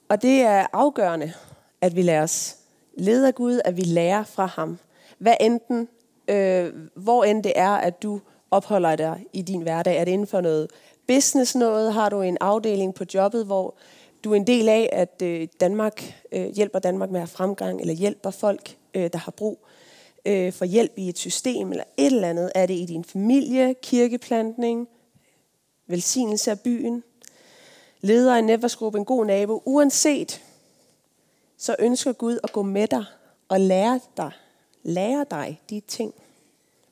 Og 0.10 0.22
det 0.22 0.42
er 0.42 0.68
afgørende, 0.74 1.34
at 1.82 1.96
vi 1.96 2.02
lader 2.02 2.24
os 2.24 2.58
lede 2.98 3.28
af 3.28 3.36
Gud, 3.36 3.62
at 3.66 3.78
vi 3.78 3.82
lærer 3.82 4.24
fra 4.24 4.46
ham. 4.46 4.78
Hvad 5.18 5.34
enten, 5.40 5.88
øh, 6.28 6.74
hvor 6.96 7.24
end 7.24 7.44
det 7.44 7.54
er, 7.56 7.72
at 7.72 8.04
du 8.04 8.22
opholder 8.52 8.96
dig 8.96 9.26
i 9.34 9.42
din 9.42 9.62
hverdag. 9.62 9.98
Er 9.98 10.06
det 10.06 10.12
inden 10.12 10.28
for 10.28 10.42
noget 10.42 10.70
business 11.08 11.56
noget? 11.56 11.94
Har 11.94 12.10
du 12.10 12.22
en 12.22 12.38
afdeling 12.42 12.96
på 12.96 13.04
jobbet, 13.14 13.46
hvor 13.46 13.76
du 14.24 14.32
er 14.32 14.36
en 14.36 14.48
del 14.48 14.70
af, 14.70 14.90
at 14.92 15.22
øh, 15.24 15.48
Danmark 15.60 16.16
øh, 16.32 16.46
hjælper 16.56 16.80
Danmark 16.80 17.10
med 17.10 17.20
at 17.20 17.22
have 17.22 17.36
fremgang, 17.36 17.82
eller 17.82 17.94
hjælper 17.94 18.32
folk, 18.32 18.78
øh, 18.94 19.10
der 19.14 19.18
har 19.18 19.32
brug 19.32 19.66
øh, 20.26 20.54
for 20.54 20.66
hjælp 20.66 20.94
i 20.96 21.10
et 21.10 21.18
system, 21.18 21.72
eller 21.72 21.84
et 21.98 22.06
eller 22.06 22.30
andet. 22.30 22.52
Er 22.56 22.66
det 22.66 22.74
i 22.74 22.86
din 22.86 23.04
familie, 23.04 23.76
kirkeplantning, 23.82 24.88
velsignelse 25.88 26.52
af 26.52 26.60
byen, 26.60 27.04
leder 28.02 28.36
i 28.36 28.42
netværksgruppen, 28.42 29.02
en 29.02 29.06
god 29.06 29.26
nabo, 29.26 29.64
uanset, 29.66 30.44
så 31.58 31.76
ønsker 31.80 32.14
Gud 32.14 32.40
at 32.44 32.52
gå 32.52 32.62
med 32.62 32.88
dig 32.88 33.06
og 33.50 33.60
lære 33.60 34.00
dig, 34.18 34.32
lære 34.84 35.26
dig 35.32 35.62
de 35.70 35.80
ting, 35.80 36.14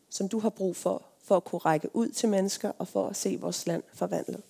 som 0.10 0.30
du 0.30 0.40
har 0.40 0.50
brug 0.50 0.76
for, 0.76 1.02
for 1.24 1.38
at 1.38 1.44
kunne 1.44 1.60
række 1.60 1.96
ud 1.96 2.10
til 2.10 2.30
mennesker 2.30 2.72
og 2.78 2.88
for 2.88 3.08
at 3.08 3.16
se 3.16 3.38
vores 3.42 3.68
land 3.68 3.84
forvandlet. 3.94 4.42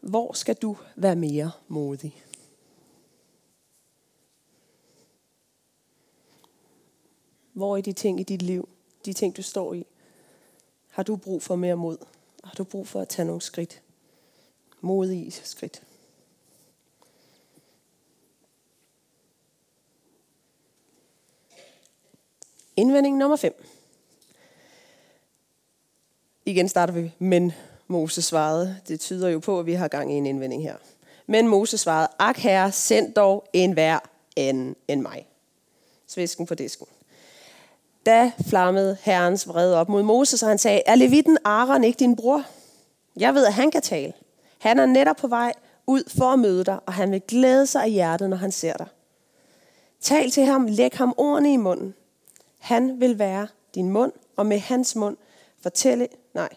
Hvor 0.00 0.32
skal 0.32 0.54
du 0.54 0.76
være 0.96 1.16
mere 1.16 1.50
modig? 1.68 2.24
Hvor 7.52 7.76
er 7.76 7.80
de 7.80 7.92
ting 7.92 8.20
i 8.20 8.22
dit 8.22 8.42
liv, 8.42 8.68
de 9.04 9.12
ting 9.12 9.36
du 9.36 9.42
står 9.42 9.74
i, 9.74 9.86
har 10.90 11.02
du 11.02 11.16
brug 11.16 11.42
for 11.42 11.56
mere 11.56 11.76
mod? 11.76 11.96
Har 12.44 12.54
du 12.54 12.64
brug 12.64 12.88
for 12.88 13.00
at 13.00 13.08
tage 13.08 13.26
nogle 13.26 13.42
skridt? 13.42 13.82
Modige 14.80 15.30
skridt. 15.30 15.82
Indvending 22.76 23.16
nummer 23.16 23.36
5. 23.36 23.64
Igen 26.46 26.68
starter 26.68 26.92
vi, 26.94 27.12
men 27.18 27.52
Moses 27.86 28.24
svarede. 28.24 28.80
Det 28.88 29.00
tyder 29.00 29.28
jo 29.28 29.38
på, 29.38 29.58
at 29.58 29.66
vi 29.66 29.72
har 29.72 29.88
gang 29.88 30.12
i 30.12 30.14
en 30.14 30.26
indvending 30.26 30.62
her. 30.62 30.76
Men 31.26 31.48
Moses 31.48 31.80
svarede, 31.80 32.08
ak 32.18 32.36
herre, 32.36 32.72
send 32.72 33.14
dog 33.14 33.48
en 33.52 33.72
hver 33.72 33.98
anden 34.36 34.76
end 34.88 35.00
mig. 35.00 35.28
Svisken 36.06 36.46
på 36.46 36.54
disken. 36.54 36.86
Da 38.06 38.32
flammede 38.48 38.96
herrens 39.02 39.48
vrede 39.48 39.76
op 39.76 39.88
mod 39.88 40.02
Moses, 40.02 40.42
og 40.42 40.48
han 40.48 40.58
sagde, 40.58 40.82
er 40.86 40.94
levitten 40.94 41.38
Aaron 41.44 41.84
ikke 41.84 41.98
din 41.98 42.16
bror? 42.16 42.44
Jeg 43.16 43.34
ved, 43.34 43.46
at 43.46 43.52
han 43.52 43.70
kan 43.70 43.82
tale. 43.82 44.12
Han 44.58 44.78
er 44.78 44.86
netop 44.86 45.16
på 45.16 45.28
vej 45.28 45.52
ud 45.86 46.10
for 46.18 46.24
at 46.24 46.38
møde 46.38 46.64
dig, 46.64 46.78
og 46.86 46.92
han 46.92 47.12
vil 47.12 47.20
glæde 47.28 47.66
sig 47.66 47.82
af 47.82 47.90
hjertet, 47.90 48.30
når 48.30 48.36
han 48.36 48.52
ser 48.52 48.72
dig. 48.72 48.86
Tal 50.00 50.30
til 50.30 50.44
ham, 50.44 50.66
læg 50.66 50.90
ham 50.94 51.14
ordene 51.16 51.52
i 51.52 51.56
munden. 51.56 51.94
Han 52.58 53.00
vil 53.00 53.18
være 53.18 53.48
din 53.74 53.90
mund, 53.90 54.12
og 54.36 54.46
med 54.46 54.58
hans 54.58 54.96
mund 54.96 55.16
fortælle, 55.62 56.08
nej, 56.34 56.48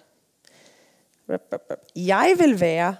jeg 1.95 2.35
vil 2.39 2.59
være 2.59 2.95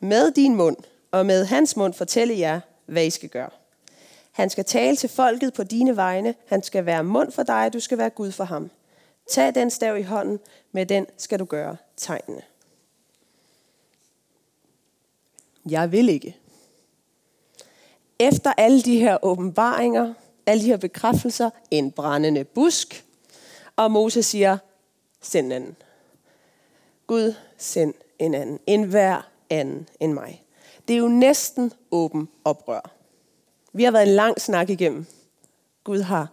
med 0.00 0.30
din 0.30 0.54
mund, 0.54 0.76
og 1.10 1.26
med 1.26 1.44
hans 1.44 1.76
mund 1.76 1.94
fortælle 1.94 2.38
jer, 2.38 2.60
hvad 2.86 3.04
I 3.04 3.10
skal 3.10 3.28
gøre. 3.28 3.50
Han 4.36 4.50
skal 4.50 4.64
tale 4.64 4.96
til 4.96 5.08
folket 5.08 5.54
på 5.54 5.64
dine 5.64 5.96
vegne. 5.96 6.34
Han 6.46 6.62
skal 6.62 6.86
være 6.86 7.04
mund 7.04 7.32
for 7.32 7.42
dig, 7.42 7.72
du 7.72 7.80
skal 7.80 7.98
være 7.98 8.10
Gud 8.10 8.32
for 8.32 8.44
ham. 8.44 8.70
Tag 9.30 9.54
den 9.54 9.70
stav 9.70 9.98
i 9.98 10.02
hånden, 10.02 10.40
med 10.72 10.86
den 10.86 11.06
skal 11.16 11.38
du 11.38 11.44
gøre 11.44 11.76
tegnene. 11.96 12.42
Jeg 15.70 15.92
vil 15.92 16.08
ikke. 16.08 16.36
Efter 18.18 18.52
alle 18.56 18.82
de 18.82 18.98
her 18.98 19.24
åbenbaringer, 19.24 20.14
alle 20.46 20.62
de 20.62 20.66
her 20.66 20.76
bekræftelser, 20.76 21.50
en 21.70 21.92
brændende 21.92 22.44
busk, 22.44 23.04
og 23.76 23.90
Moses 23.90 24.26
siger, 24.26 24.58
send 25.20 25.46
en 25.46 25.52
anden. 25.52 25.76
Gud, 27.06 27.34
send 27.58 27.94
en 28.18 28.34
anden. 28.34 28.60
En 28.66 28.82
hver 28.82 29.30
anden 29.50 29.88
end 30.00 30.12
mig. 30.12 30.44
Det 30.88 30.94
er 30.94 30.98
jo 30.98 31.08
næsten 31.08 31.72
åben 31.90 32.28
oprør. 32.44 32.95
Vi 33.76 33.84
har 33.84 33.90
været 33.90 34.08
en 34.08 34.14
lang 34.14 34.40
snak 34.40 34.70
igennem. 34.70 35.06
Gud 35.84 36.00
har 36.00 36.30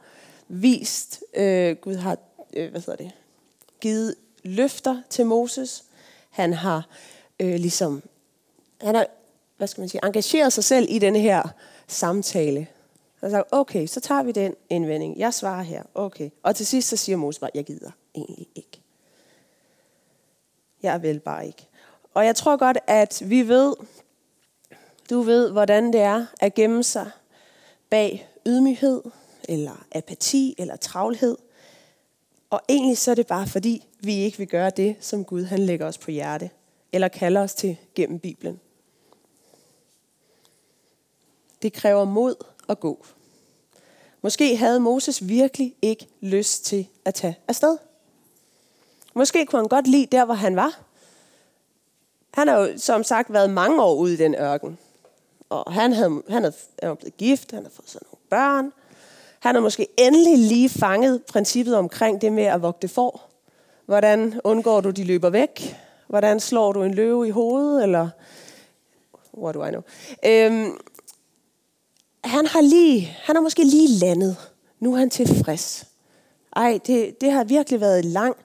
vist, 0.47 1.23
øh, 1.33 1.75
Gud 1.75 1.95
har 1.95 2.17
øh, 2.53 2.71
hvad 2.71 2.81
hedder 2.81 2.95
det, 2.95 3.11
givet 3.81 4.15
løfter 4.43 5.01
til 5.09 5.25
Moses. 5.25 5.83
Han 6.29 6.53
har 6.53 6.87
øh, 7.39 7.55
ligesom, 7.55 8.03
han 8.81 8.95
har, 8.95 9.07
hvad 9.57 9.67
skal 9.67 9.81
man 9.81 9.89
sige, 9.89 10.05
engageret 10.05 10.53
sig 10.53 10.63
selv 10.63 10.87
i 10.89 10.99
denne 10.99 11.19
her 11.19 11.43
samtale. 11.87 12.67
Han 13.19 13.31
har 13.31 13.37
sagt, 13.37 13.47
okay, 13.51 13.87
så 13.87 13.99
tager 13.99 14.23
vi 14.23 14.31
den 14.31 14.55
indvending. 14.69 15.19
Jeg 15.19 15.33
svarer 15.33 15.63
her, 15.63 15.83
okay. 15.95 16.29
Og 16.43 16.55
til 16.55 16.65
sidst 16.65 16.89
så 16.89 16.97
siger 16.97 17.15
Moses 17.15 17.39
bare, 17.39 17.51
jeg 17.53 17.65
gider 17.65 17.91
egentlig 18.15 18.47
ikke. 18.55 18.81
Jeg 20.83 21.01
vil 21.01 21.19
bare 21.19 21.47
ikke. 21.47 21.67
Og 22.13 22.25
jeg 22.25 22.35
tror 22.35 22.57
godt, 22.57 22.77
at 22.87 23.21
vi 23.25 23.47
ved, 23.47 23.75
du 25.09 25.21
ved, 25.21 25.51
hvordan 25.51 25.93
det 25.93 26.01
er 26.01 26.25
at 26.39 26.53
gemme 26.53 26.83
sig 26.83 27.11
bag 27.93 28.29
ydmyghed, 28.47 29.01
eller 29.49 29.85
apati, 29.91 30.55
eller 30.57 30.75
travlhed. 30.75 31.37
Og 32.49 32.61
egentlig 32.69 32.97
så 32.97 33.11
er 33.11 33.15
det 33.15 33.27
bare 33.27 33.47
fordi, 33.47 33.87
vi 33.99 34.13
ikke 34.13 34.37
vil 34.37 34.47
gøre 34.47 34.69
det, 34.69 34.95
som 34.99 35.25
Gud 35.25 35.43
han 35.43 35.59
lægger 35.59 35.87
os 35.87 35.97
på 35.97 36.11
hjerte, 36.11 36.49
eller 36.91 37.07
kalder 37.07 37.41
os 37.41 37.53
til 37.53 37.77
gennem 37.95 38.19
Bibelen. 38.19 38.59
Det 41.61 41.73
kræver 41.73 42.05
mod 42.05 42.35
at 42.69 42.79
gå. 42.79 43.05
Måske 44.21 44.57
havde 44.57 44.79
Moses 44.79 45.27
virkelig 45.27 45.75
ikke 45.81 46.07
lyst 46.21 46.65
til 46.65 46.87
at 47.05 47.13
tage 47.13 47.37
afsted. 47.47 47.77
Måske 49.13 49.45
kunne 49.45 49.59
han 49.59 49.69
godt 49.69 49.87
lide 49.87 50.05
der, 50.05 50.25
hvor 50.25 50.33
han 50.33 50.55
var. 50.55 50.79
Han 52.33 52.47
har 52.47 52.59
jo 52.59 52.77
som 52.77 53.03
sagt 53.03 53.33
været 53.33 53.49
mange 53.49 53.81
år 53.81 53.95
ude 53.95 54.13
i 54.13 54.17
den 54.17 54.35
ørken. 54.35 54.77
Og 55.53 55.73
han, 55.73 55.93
havde, 55.93 56.21
han, 56.29 56.43
havde, 56.43 56.55
han 56.79 56.89
var 56.89 56.95
blevet 56.95 57.17
gift, 57.17 57.51
han 57.51 57.63
havde 57.63 57.75
fået 57.75 57.89
sådan 57.89 58.07
nogle 58.11 58.23
børn. 58.29 58.71
Han 59.39 59.55
har 59.55 59.61
måske 59.61 59.87
endelig 59.97 60.37
lige 60.37 60.69
fanget 60.69 61.23
princippet 61.23 61.75
omkring 61.75 62.21
det 62.21 62.33
med 62.33 62.43
at 62.43 62.61
vogte 62.61 62.87
for. 62.87 63.21
Hvordan 63.85 64.41
undgår 64.43 64.81
du, 64.81 64.89
de 64.89 65.03
løber 65.03 65.29
væk? 65.29 65.77
Hvordan 66.07 66.39
slår 66.39 66.73
du 66.73 66.83
en 66.83 66.93
løve 66.93 67.27
i 67.27 67.29
hovedet? 67.29 67.83
Eller 67.83 68.09
what 69.37 69.55
do 69.55 69.65
I 69.65 69.69
know? 69.69 69.81
Øhm, 70.25 70.77
han 72.23 72.47
har 72.47 72.61
lige, 72.61 73.01
han 73.01 73.35
har 73.35 73.41
måske 73.41 73.63
lige 73.63 73.87
landet. 73.87 74.37
Nu 74.79 74.93
er 74.93 74.97
han 74.97 75.09
tilfreds. 75.09 75.85
Ej, 76.55 76.79
det, 76.87 77.21
det 77.21 77.31
har 77.31 77.43
virkelig 77.43 77.81
været 77.81 78.05
lang, 78.05 78.35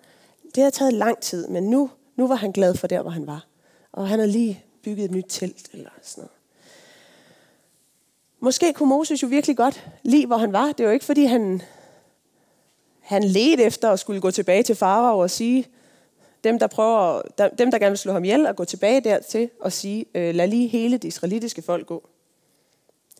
det 0.54 0.62
har 0.62 0.70
taget 0.70 0.92
lang 0.92 1.20
tid, 1.20 1.48
men 1.48 1.70
nu, 1.70 1.90
nu 2.16 2.28
var 2.28 2.34
han 2.34 2.52
glad 2.52 2.74
for 2.74 2.86
der, 2.86 3.02
hvor 3.02 3.10
han 3.10 3.26
var. 3.26 3.46
Og 3.92 4.08
han 4.08 4.18
har 4.18 4.26
lige 4.26 4.64
bygget 4.84 5.04
et 5.04 5.10
nyt 5.10 5.26
telt 5.28 5.68
eller 5.72 5.90
sådan 6.02 6.22
noget. 6.22 6.37
Måske 8.40 8.72
kunne 8.72 8.88
Moses 8.88 9.22
jo 9.22 9.28
virkelig 9.28 9.56
godt 9.56 9.88
lide, 10.02 10.26
hvor 10.26 10.36
han 10.36 10.52
var. 10.52 10.72
Det 10.72 10.86
var 10.86 10.92
ikke, 10.92 11.04
fordi 11.04 11.24
han, 11.24 11.62
han 13.00 13.24
ledte 13.24 13.62
efter 13.62 13.90
at 13.90 14.00
skulle 14.00 14.20
gå 14.20 14.30
tilbage 14.30 14.62
til 14.62 14.76
farao 14.76 15.18
og 15.18 15.30
sige, 15.30 15.66
dem 16.44 16.58
der, 16.58 16.66
prøver, 16.66 17.22
dem, 17.58 17.70
der 17.70 17.78
gerne 17.78 17.90
vil 17.90 17.98
slå 17.98 18.12
ham 18.12 18.24
ihjel, 18.24 18.46
og 18.46 18.56
gå 18.56 18.64
tilbage 18.64 19.00
dertil 19.00 19.50
og 19.60 19.72
sige, 19.72 20.06
øh, 20.14 20.34
lad 20.34 20.48
lige 20.48 20.68
hele 20.68 20.98
det 20.98 21.08
israelitiske 21.08 21.62
folk 21.62 21.86
gå. 21.86 22.08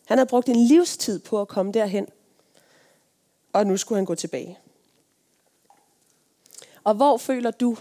Han 0.05 0.17
havde 0.17 0.29
brugt 0.29 0.49
en 0.49 0.55
livstid 0.55 1.19
på 1.19 1.41
at 1.41 1.47
komme 1.47 1.71
derhen, 1.71 2.07
og 3.53 3.67
nu 3.67 3.77
skulle 3.77 3.97
han 3.97 4.05
gå 4.05 4.15
tilbage. 4.15 4.57
Og 6.83 6.93
hvor 6.93 7.17
føler 7.17 7.51
du, 7.51 7.77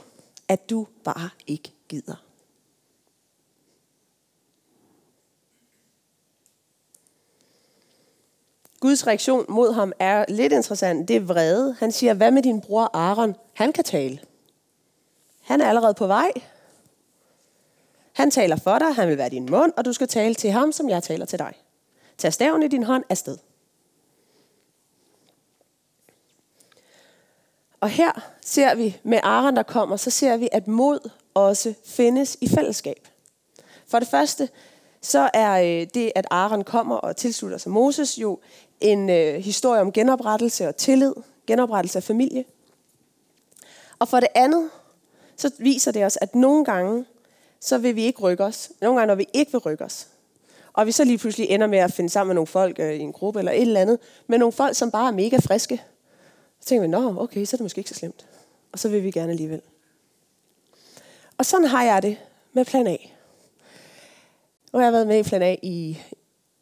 at 0.49 0.71
du 0.71 0.87
bare 1.05 1.31
ikke 1.47 1.73
gider? 1.89 2.28
Guds 8.81 9.07
reaktion 9.07 9.45
mod 9.49 9.73
ham 9.73 9.93
er 9.99 10.25
lidt 10.29 10.53
interessant. 10.53 11.09
Det 11.09 11.17
er 11.17 11.21
vrede. 11.21 11.77
Han 11.79 11.93
siger, 11.93 12.15
hvad 12.15 12.31
med 12.31 12.43
din 12.43 12.61
bror 12.61 12.91
Aaron? 12.95 13.35
Han 13.55 13.73
kan 13.73 13.85
tale. 13.85 14.21
Han 15.41 15.61
er 15.61 15.69
allerede 15.69 15.95
på 15.95 16.07
vej. 16.07 16.33
Han 18.13 18.31
taler 18.31 18.57
for 18.57 18.79
dig, 18.79 18.95
han 18.95 19.09
vil 19.09 19.19
være 19.19 19.29
din 19.29 19.47
mund, 19.51 19.73
og 19.77 19.85
du 19.85 19.93
skal 19.93 20.09
tale 20.09 20.35
til 20.35 20.51
ham, 20.51 20.73
som 20.73 20.89
jeg 20.89 21.03
taler 21.03 21.27
til 21.27 21.39
dig. 21.39 21.55
Tag 22.19 22.33
staven 22.33 22.63
i 22.63 22.69
din 22.69 22.83
hånd 22.83 23.05
afsted. 23.09 23.39
Og 27.81 27.89
her 27.89 28.33
ser 28.45 28.75
vi 28.75 28.97
med 29.03 29.21
Aaron, 29.23 29.57
der 29.57 29.63
kommer, 29.63 29.97
så 29.97 30.11
ser 30.11 30.37
vi, 30.37 30.49
at 30.53 30.69
mod 30.69 31.11
også 31.35 31.75
findes 31.85 32.37
i 32.41 32.49
fællesskab. 32.49 33.09
For 33.87 33.99
det 33.99 34.09
første, 34.09 34.49
så 35.03 35.31
er 35.35 35.81
øh, 35.81 35.87
det, 35.95 36.13
at 36.15 36.27
Aaron 36.31 36.65
kommer 36.65 36.97
og 36.97 37.17
tilslutter 37.17 37.59
sig 37.59 37.73
Moses, 37.73 38.19
jo 38.19 38.41
en 38.81 39.11
øh, 39.11 39.35
historie 39.35 39.81
om 39.81 39.93
genoprettelse 39.93 40.69
og 40.69 40.77
tillid, 40.77 41.15
genoprettelse 41.47 41.99
af 41.99 42.03
familie. 42.03 42.45
Og 43.99 44.09
for 44.09 44.21
det 44.21 44.29
andet, 44.35 44.71
så 45.37 45.51
viser 45.59 45.93
det 45.93 46.05
os, 46.05 46.19
at 46.21 46.35
nogle 46.35 46.65
gange, 46.65 47.05
så 47.61 47.79
vil 47.79 47.97
vi 47.97 48.03
ikke 48.03 48.21
rykke 48.21 48.45
os. 48.45 48.71
Nogle 48.81 48.99
gange, 48.99 49.07
når 49.09 49.15
vi 49.15 49.27
ikke 49.33 49.53
vil 49.53 49.59
rykke 49.59 49.85
os. 49.85 50.09
Og 50.73 50.87
vi 50.87 50.93
så 50.93 51.05
lige 51.05 51.19
pludselig 51.19 51.51
ender 51.51 51.67
med 51.67 51.79
at 51.79 51.93
finde 51.93 52.11
sammen 52.11 52.29
med 52.29 52.35
nogle 52.35 52.47
folk 52.47 52.79
øh, 52.79 52.95
i 52.95 52.99
en 52.99 53.13
gruppe 53.13 53.39
eller 53.39 53.53
et 53.53 53.63
eller 53.63 53.81
andet, 53.81 53.99
med 54.27 54.39
nogle 54.39 54.53
folk, 54.53 54.77
som 54.77 54.91
bare 54.91 55.09
er 55.09 55.13
mega 55.13 55.37
friske. 55.37 55.83
Så 56.61 56.67
tænker 56.67 56.83
vi, 56.83 56.89
nå, 56.89 57.23
okay, 57.23 57.45
så 57.45 57.57
er 57.57 57.59
det 57.59 57.65
måske 57.65 57.79
ikke 57.79 57.91
så 57.91 57.95
slemt. 57.95 58.27
Og 58.73 58.79
så 58.79 58.89
vil 58.89 59.03
vi 59.03 59.11
gerne 59.11 59.31
alligevel. 59.31 59.61
Og 61.39 61.47
sådan 61.47 61.67
har 61.67 61.85
jeg 61.85 62.03
det 62.03 62.19
med 62.53 62.65
plan 62.65 62.87
A. 62.87 62.97
Nu 64.73 64.79
har 64.79 64.87
jeg 64.87 64.93
været 64.93 65.07
med 65.07 65.19
i 65.19 65.23
plan 65.23 65.43
A 65.43 65.57
i 65.63 65.99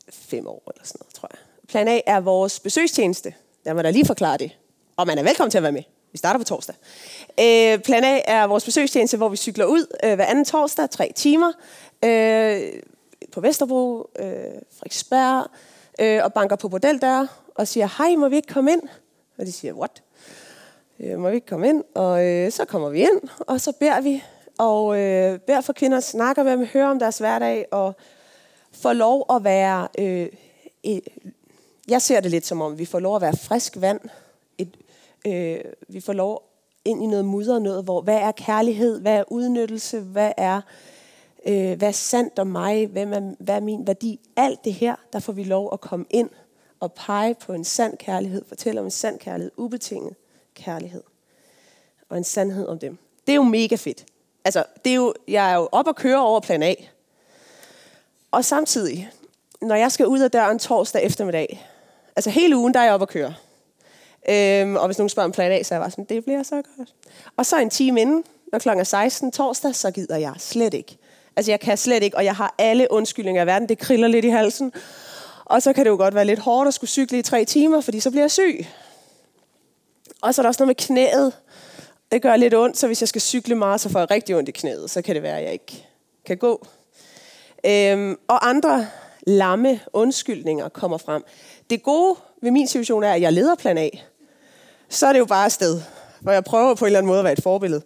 fem 0.08 0.46
år 0.46 0.62
eller 0.74 0.84
sådan 0.84 0.98
noget, 1.00 1.14
tror 1.14 1.28
jeg. 1.32 1.45
Plan 1.68 1.88
A 1.88 2.00
er 2.06 2.20
vores 2.20 2.60
besøgstjeneste. 2.60 3.34
Lad 3.64 3.74
mig 3.74 3.84
da 3.84 3.90
lige 3.90 4.06
forklare 4.06 4.36
det. 4.36 4.56
Og 4.96 5.06
man 5.06 5.18
er 5.18 5.22
velkommen 5.22 5.50
til 5.50 5.58
at 5.58 5.62
være 5.62 5.72
med. 5.72 5.82
Vi 6.12 6.18
starter 6.18 6.38
på 6.38 6.44
torsdag. 6.44 6.74
Øh, 7.40 7.78
plan 7.78 8.04
A 8.04 8.20
er 8.24 8.46
vores 8.46 8.64
besøgstjeneste, 8.64 9.16
hvor 9.16 9.28
vi 9.28 9.36
cykler 9.36 9.64
ud 9.64 9.86
øh, 10.04 10.14
hver 10.14 10.24
anden 10.24 10.44
torsdag, 10.44 10.90
tre 10.90 11.12
timer, 11.14 11.52
øh, 12.04 12.60
på 13.32 13.40
Vesterbro, 13.40 14.10
øh, 14.18 14.26
Frederiksberg, 14.76 15.46
øh, 16.00 16.24
og 16.24 16.32
banker 16.32 16.56
på 16.56 16.68
bordeldøre 16.68 17.20
der 17.20 17.26
og 17.54 17.68
siger, 17.68 17.88
hej, 17.98 18.16
må 18.16 18.28
vi 18.28 18.36
ikke 18.36 18.54
komme 18.54 18.72
ind? 18.72 18.82
Og 19.38 19.46
de 19.46 19.52
siger, 19.52 19.72
what? 19.72 20.02
Øh, 21.00 21.18
må 21.18 21.28
vi 21.28 21.34
ikke 21.34 21.46
komme 21.46 21.68
ind? 21.68 21.84
Og 21.94 22.26
øh, 22.26 22.52
så 22.52 22.64
kommer 22.64 22.88
vi 22.88 23.00
ind, 23.00 23.28
og 23.38 23.60
så 23.60 23.72
beder 23.72 24.00
vi, 24.00 24.24
og 24.58 25.00
øh, 25.00 25.38
beder 25.38 25.60
for 25.60 25.72
kvinder, 25.72 26.00
snakker 26.00 26.42
med 26.42 26.52
dem, 26.52 26.66
hører 26.66 26.86
om 26.86 26.98
deres 26.98 27.18
hverdag, 27.18 27.66
og 27.70 27.96
får 28.72 28.92
lov 28.92 29.26
at 29.30 29.44
være... 29.44 29.88
Øh, 29.98 30.28
jeg 31.88 32.02
ser 32.02 32.20
det 32.20 32.30
lidt 32.30 32.46
som 32.46 32.60
om, 32.60 32.78
vi 32.78 32.84
får 32.84 32.98
lov 32.98 33.16
at 33.16 33.22
være 33.22 33.36
frisk 33.36 33.76
vand. 33.80 34.00
Et, 34.58 34.76
øh, 35.26 35.60
vi 35.88 36.00
får 36.00 36.12
lov 36.12 36.42
ind 36.84 37.02
i 37.02 37.06
noget 37.06 37.24
mudder, 37.24 37.58
noget, 37.58 37.84
hvor 37.84 38.00
hvad 38.00 38.16
er 38.16 38.32
kærlighed, 38.32 39.00
hvad 39.00 39.14
er 39.14 39.24
udnyttelse, 39.28 40.00
hvad 40.00 40.32
er, 40.36 40.60
øh, 41.46 41.78
hvad 41.78 41.88
er 41.88 41.92
sandt 41.92 42.38
om 42.38 42.46
mig, 42.46 42.86
hvad 42.86 43.06
er, 43.06 43.34
hvad 43.38 43.54
er 43.54 43.60
min 43.60 43.86
værdi. 43.86 44.20
Alt 44.36 44.64
det 44.64 44.74
her, 44.74 44.96
der 45.12 45.18
får 45.18 45.32
vi 45.32 45.44
lov 45.44 45.70
at 45.72 45.80
komme 45.80 46.06
ind 46.10 46.30
og 46.80 46.92
pege 46.92 47.34
på 47.34 47.52
en 47.52 47.64
sand 47.64 47.96
kærlighed, 47.96 48.44
fortælle 48.48 48.80
om 48.80 48.86
en 48.86 48.90
sand 48.90 49.18
kærlighed, 49.18 49.52
ubetinget 49.56 50.14
kærlighed, 50.54 51.02
og 52.08 52.16
en 52.16 52.24
sandhed 52.24 52.66
om 52.66 52.78
dem. 52.78 52.98
Det 53.26 53.32
er 53.32 53.36
jo 53.36 53.42
mega 53.42 53.76
fedt. 53.76 54.04
Altså, 54.44 54.64
det 54.84 54.90
er 54.90 54.94
jo, 54.94 55.14
jeg 55.28 55.50
er 55.50 55.54
jo 55.54 55.68
op 55.72 55.86
og 55.86 55.96
køre 55.96 56.20
over 56.20 56.40
plan 56.40 56.62
A. 56.62 56.74
Og 58.30 58.44
samtidig, 58.44 59.10
når 59.62 59.74
jeg 59.74 59.92
skal 59.92 60.06
ud 60.06 60.20
af 60.20 60.30
døren 60.30 60.58
torsdag 60.58 61.02
eftermiddag, 61.02 61.66
altså 62.16 62.30
hele 62.30 62.56
ugen, 62.56 62.74
der 62.74 62.80
er 62.80 62.84
jeg 62.84 62.94
op 62.94 63.00
og 63.00 63.08
køre. 63.08 63.34
Øhm, 64.28 64.76
og 64.76 64.86
hvis 64.86 64.98
nogen 64.98 65.08
spørger 65.08 65.24
om 65.24 65.32
plan 65.32 65.52
A, 65.52 65.62
så 65.62 65.74
er 65.74 65.76
jeg 65.76 65.82
bare 65.82 65.90
sådan, 65.90 66.04
det 66.04 66.24
bliver 66.24 66.42
så 66.42 66.54
godt. 66.54 66.94
Og 67.36 67.46
så 67.46 67.60
en 67.60 67.70
time 67.70 68.00
inden, 68.00 68.24
når 68.52 68.58
klokken 68.58 68.80
er 68.80 68.84
16 68.84 69.32
torsdag, 69.32 69.74
så 69.74 69.90
gider 69.90 70.16
jeg 70.16 70.34
slet 70.38 70.74
ikke. 70.74 70.98
Altså 71.36 71.52
jeg 71.52 71.60
kan 71.60 71.76
slet 71.76 72.02
ikke, 72.02 72.16
og 72.16 72.24
jeg 72.24 72.34
har 72.34 72.54
alle 72.58 72.86
undskyldninger 72.90 73.42
i 73.42 73.46
verden. 73.46 73.68
Det 73.68 73.78
kriller 73.78 74.08
lidt 74.08 74.24
i 74.24 74.28
halsen. 74.28 74.72
Og 75.44 75.62
så 75.62 75.72
kan 75.72 75.84
det 75.84 75.90
jo 75.90 75.96
godt 75.96 76.14
være 76.14 76.24
lidt 76.24 76.38
hårdt 76.38 76.68
at 76.68 76.74
skulle 76.74 76.90
cykle 76.90 77.18
i 77.18 77.22
tre 77.22 77.44
timer, 77.44 77.80
fordi 77.80 78.00
så 78.00 78.10
bliver 78.10 78.22
jeg 78.22 78.30
syg. 78.30 78.66
Og 80.22 80.34
så 80.34 80.40
er 80.40 80.42
der 80.42 80.48
også 80.48 80.62
noget 80.62 80.68
med 80.68 80.74
knæet. 80.74 81.32
Det 82.12 82.22
gør 82.22 82.36
lidt 82.36 82.54
ondt, 82.54 82.78
så 82.78 82.86
hvis 82.86 83.02
jeg 83.02 83.08
skal 83.08 83.20
cykle 83.20 83.54
meget, 83.54 83.80
så 83.80 83.88
får 83.88 83.98
jeg 83.98 84.10
rigtig 84.10 84.36
ondt 84.36 84.48
i 84.48 84.52
knæet. 84.52 84.90
Så 84.90 85.02
kan 85.02 85.14
det 85.14 85.22
være, 85.22 85.38
at 85.38 85.44
jeg 85.44 85.52
ikke 85.52 85.86
kan 86.26 86.36
gå. 86.36 86.66
Øhm, 87.64 88.18
og 88.28 88.48
andre 88.48 88.86
lamme 89.26 89.80
undskyldninger 89.92 90.68
kommer 90.68 90.98
frem. 90.98 91.24
Det 91.70 91.82
gode 91.82 92.16
ved 92.42 92.50
min 92.50 92.68
situation 92.68 93.04
er, 93.04 93.12
at 93.12 93.20
jeg 93.20 93.32
leder 93.32 93.54
plan 93.54 93.78
A. 93.78 93.88
Så 94.88 95.06
er 95.06 95.12
det 95.12 95.18
jo 95.18 95.24
bare 95.24 95.44
afsted. 95.44 95.80
Hvor 96.20 96.32
jeg 96.32 96.44
prøver 96.44 96.74
på 96.74 96.84
en 96.84 96.86
eller 96.86 96.98
anden 96.98 97.08
måde 97.08 97.18
at 97.18 97.24
være 97.24 97.32
et 97.32 97.42
forbillede. 97.42 97.82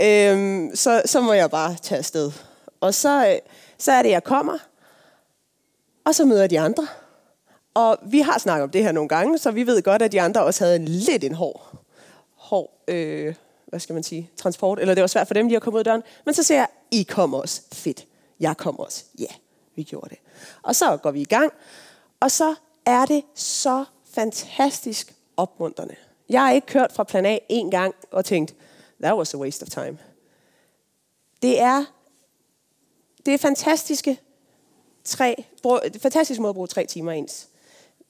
Øhm, 0.00 0.70
så, 0.76 1.02
så 1.04 1.20
må 1.20 1.32
jeg 1.32 1.50
bare 1.50 1.76
tage 1.82 1.98
afsted. 1.98 2.32
Og 2.80 2.94
så, 2.94 3.28
øh, 3.28 3.38
så 3.78 3.92
er 3.92 4.02
det, 4.02 4.10
jeg 4.10 4.24
kommer. 4.24 4.58
Og 6.04 6.14
så 6.14 6.24
møder 6.24 6.40
jeg 6.40 6.50
de 6.50 6.60
andre. 6.60 6.86
Og 7.74 7.98
vi 8.06 8.20
har 8.20 8.38
snakket 8.38 8.64
om 8.64 8.70
det 8.70 8.82
her 8.82 8.92
nogle 8.92 9.08
gange, 9.08 9.38
så 9.38 9.50
vi 9.50 9.66
ved 9.66 9.82
godt, 9.82 10.02
at 10.02 10.12
de 10.12 10.20
andre 10.20 10.44
også 10.44 10.64
havde 10.64 10.76
en 10.76 10.84
lidt 10.84 11.24
en 11.24 11.34
hård, 11.34 11.72
hård 12.36 12.84
øh, 12.88 13.34
hvad 13.66 13.80
skal 13.80 13.94
man 13.94 14.02
sige, 14.02 14.30
transport. 14.36 14.78
Eller 14.80 14.94
det 14.94 15.00
var 15.00 15.06
svært 15.06 15.26
for 15.26 15.34
dem 15.34 15.46
lige 15.46 15.56
at 15.56 15.62
komme 15.62 15.74
ud 15.74 15.80
af 15.80 15.84
døren. 15.84 16.02
Men 16.24 16.34
så 16.34 16.42
siger 16.42 16.58
jeg, 16.58 16.68
I 16.90 17.02
kommer 17.02 17.38
også. 17.38 17.60
Fedt. 17.72 18.06
Jeg 18.40 18.56
kommer 18.56 18.84
også. 18.84 19.04
Ja, 19.18 19.24
yeah, 19.24 19.34
vi 19.80 19.84
gjorde 19.84 20.08
det. 20.08 20.18
Og 20.62 20.76
så 20.76 20.96
går 20.96 21.10
vi 21.10 21.20
i 21.20 21.24
gang. 21.24 21.52
Og 22.20 22.30
så 22.30 22.54
er 22.86 23.06
det 23.06 23.24
så 23.34 23.84
fantastisk 24.14 25.14
opmuntrende. 25.36 25.94
Jeg 26.28 26.40
har 26.40 26.52
ikke 26.52 26.66
kørt 26.66 26.92
fra 26.92 27.04
plan 27.04 27.26
A 27.26 27.38
en 27.48 27.70
gang 27.70 27.94
og 28.10 28.24
tænkt, 28.24 28.54
that 29.02 29.16
was 29.16 29.34
a 29.34 29.36
waste 29.36 29.62
of 29.62 29.68
time. 29.68 29.98
Det 31.42 31.60
er, 31.60 31.84
det 33.26 33.34
er 33.34 33.38
fantastiske 33.38 34.20
tre, 35.04 35.44
fantastisk 35.98 36.40
måde 36.40 36.50
at 36.50 36.54
bruge 36.54 36.68
tre 36.68 36.86
timer 36.86 37.12
ens 37.12 37.48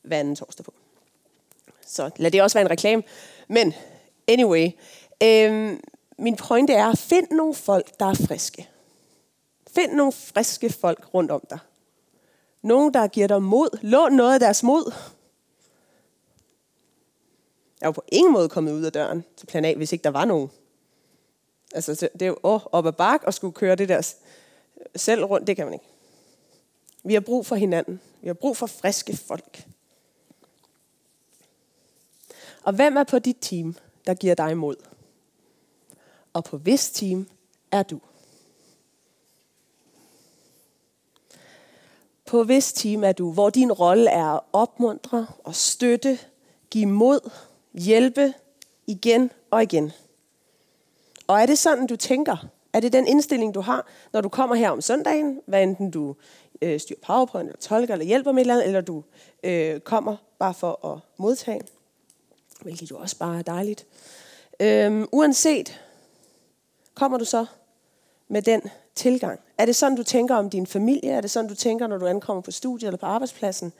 hver 0.03 0.19
anden 0.19 0.37
torsdag 0.37 0.65
på. 0.65 0.75
Så 1.87 2.11
lad 2.17 2.31
det 2.31 2.43
også 2.43 2.59
være 2.59 2.65
en 2.65 2.71
reklame. 2.71 3.03
Men 3.49 3.75
anyway, 4.29 4.71
øhm, 5.23 5.81
min 6.19 6.37
pointe 6.37 6.73
er, 6.73 6.95
find 6.95 7.31
nogle 7.31 7.55
folk, 7.55 8.01
der 8.01 8.07
er 8.07 8.15
friske. 8.15 8.69
Find 9.75 9.93
nogle 9.93 10.13
friske 10.13 10.71
folk 10.71 11.15
rundt 11.15 11.31
om 11.31 11.43
dig. 11.51 11.59
Nogen, 12.63 12.95
der 12.95 13.07
giver 13.07 13.27
dig 13.27 13.43
mod. 13.43 13.79
Lån 13.83 14.13
noget 14.13 14.35
af 14.35 14.41
deres 14.41 14.63
mod. 14.63 14.93
Jeg 17.81 17.87
var 17.87 17.93
på 17.93 18.05
ingen 18.09 18.33
måde 18.33 18.49
kommet 18.49 18.73
ud 18.73 18.83
af 18.83 18.93
døren 18.93 19.25
til 19.37 19.47
plan 19.47 19.65
A, 19.65 19.75
hvis 19.75 19.93
ikke 19.93 20.03
der 20.03 20.11
var 20.11 20.25
nogen. 20.25 20.51
Altså, 21.75 22.09
det 22.13 22.23
er 22.23 22.27
jo 22.27 22.39
åh, 22.43 22.61
op 22.73 22.87
ad 22.87 22.93
bak 22.93 23.23
og 23.25 23.35
skulle 23.35 23.55
køre 23.55 23.77
det 23.77 23.89
der 23.89 24.15
selv 24.97 25.25
rundt. 25.25 25.47
Det 25.47 25.57
kan 25.57 25.67
man 25.67 25.73
ikke. 25.75 25.87
Vi 27.05 27.15
har 27.15 27.21
brug 27.21 27.47
for 27.47 27.57
hinanden. 27.57 28.01
Vi 28.21 28.27
har 28.27 28.35
brug 28.35 28.57
for 28.57 28.67
friske 28.67 29.17
folk. 29.17 29.67
Og 32.63 32.73
hvem 32.73 32.97
er 32.97 33.05
på 33.05 33.19
dit 33.19 33.37
team, 33.41 33.77
der 34.07 34.15
giver 34.15 34.35
dig 34.35 34.57
mod? 34.57 34.77
Og 36.33 36.45
på 36.45 36.59
hvis 36.59 36.91
team 36.91 37.29
er 37.71 37.83
du? 37.83 38.01
På 42.31 42.45
hvis 42.45 42.73
team 42.73 43.05
er 43.05 43.13
du, 43.13 43.33
hvor 43.33 43.51
din 43.51 43.73
rolle 43.73 44.11
er 44.11 44.25
at 44.25 44.41
opmuntre 44.53 45.27
og 45.45 45.55
støtte, 45.55 46.19
give 46.71 46.87
mod, 46.87 47.31
hjælpe 47.75 48.35
igen 48.87 49.31
og 49.51 49.63
igen. 49.63 49.93
Og 51.27 51.41
er 51.41 51.47
det 51.47 51.59
sådan, 51.59 51.87
du 51.87 51.97
tænker? 51.97 52.47
Er 52.73 52.81
det 52.81 52.93
den 52.93 53.07
indstilling, 53.07 53.55
du 53.55 53.61
har, 53.61 53.87
når 54.13 54.21
du 54.21 54.29
kommer 54.29 54.57
her 54.57 54.71
om 54.71 54.81
søndagen, 54.81 55.41
hvad 55.47 55.63
enten 55.63 55.91
du 55.91 56.17
øh, 56.63 56.81
styrer 56.81 56.99
powerpoint, 57.07 57.49
eller 57.49 57.61
tolker, 57.61 57.95
eller 57.95 58.07
hjælper 58.07 58.33
med 58.33 58.43
et 58.43 58.45
eller 58.45 58.55
andet, 58.55 58.67
eller 58.67 58.81
du 58.81 59.03
øh, 59.45 59.81
kommer 59.81 60.17
bare 60.39 60.55
for 60.55 60.87
at 60.87 60.99
modtage, 61.17 61.61
hvilket 62.63 62.91
jo 62.91 62.99
også 62.99 63.19
bare 63.19 63.39
er 63.39 63.43
dejligt. 63.43 63.87
Øhm, 64.61 65.09
uanset, 65.13 65.81
kommer 66.95 67.19
du 67.19 67.25
så 67.25 67.47
med 68.29 68.43
den 68.43 68.63
tilgang? 69.01 69.41
Er 69.59 69.67
det 69.67 69.77
sådan, 69.77 69.97
du 69.97 70.03
tænker 70.03 70.35
om 70.35 70.51
din 70.51 70.67
familie? 70.67 71.11
Er 71.11 71.21
det 71.21 71.31
sådan, 71.31 71.49
du 71.49 71.55
tænker, 71.55 71.87
når 71.87 71.99
du 71.99 72.07
ankommer 72.07 72.41
på 72.41 72.51
studiet 72.51 72.89
eller 72.89 72.99
på 72.99 73.07
arbejdspladsen? 73.07 73.73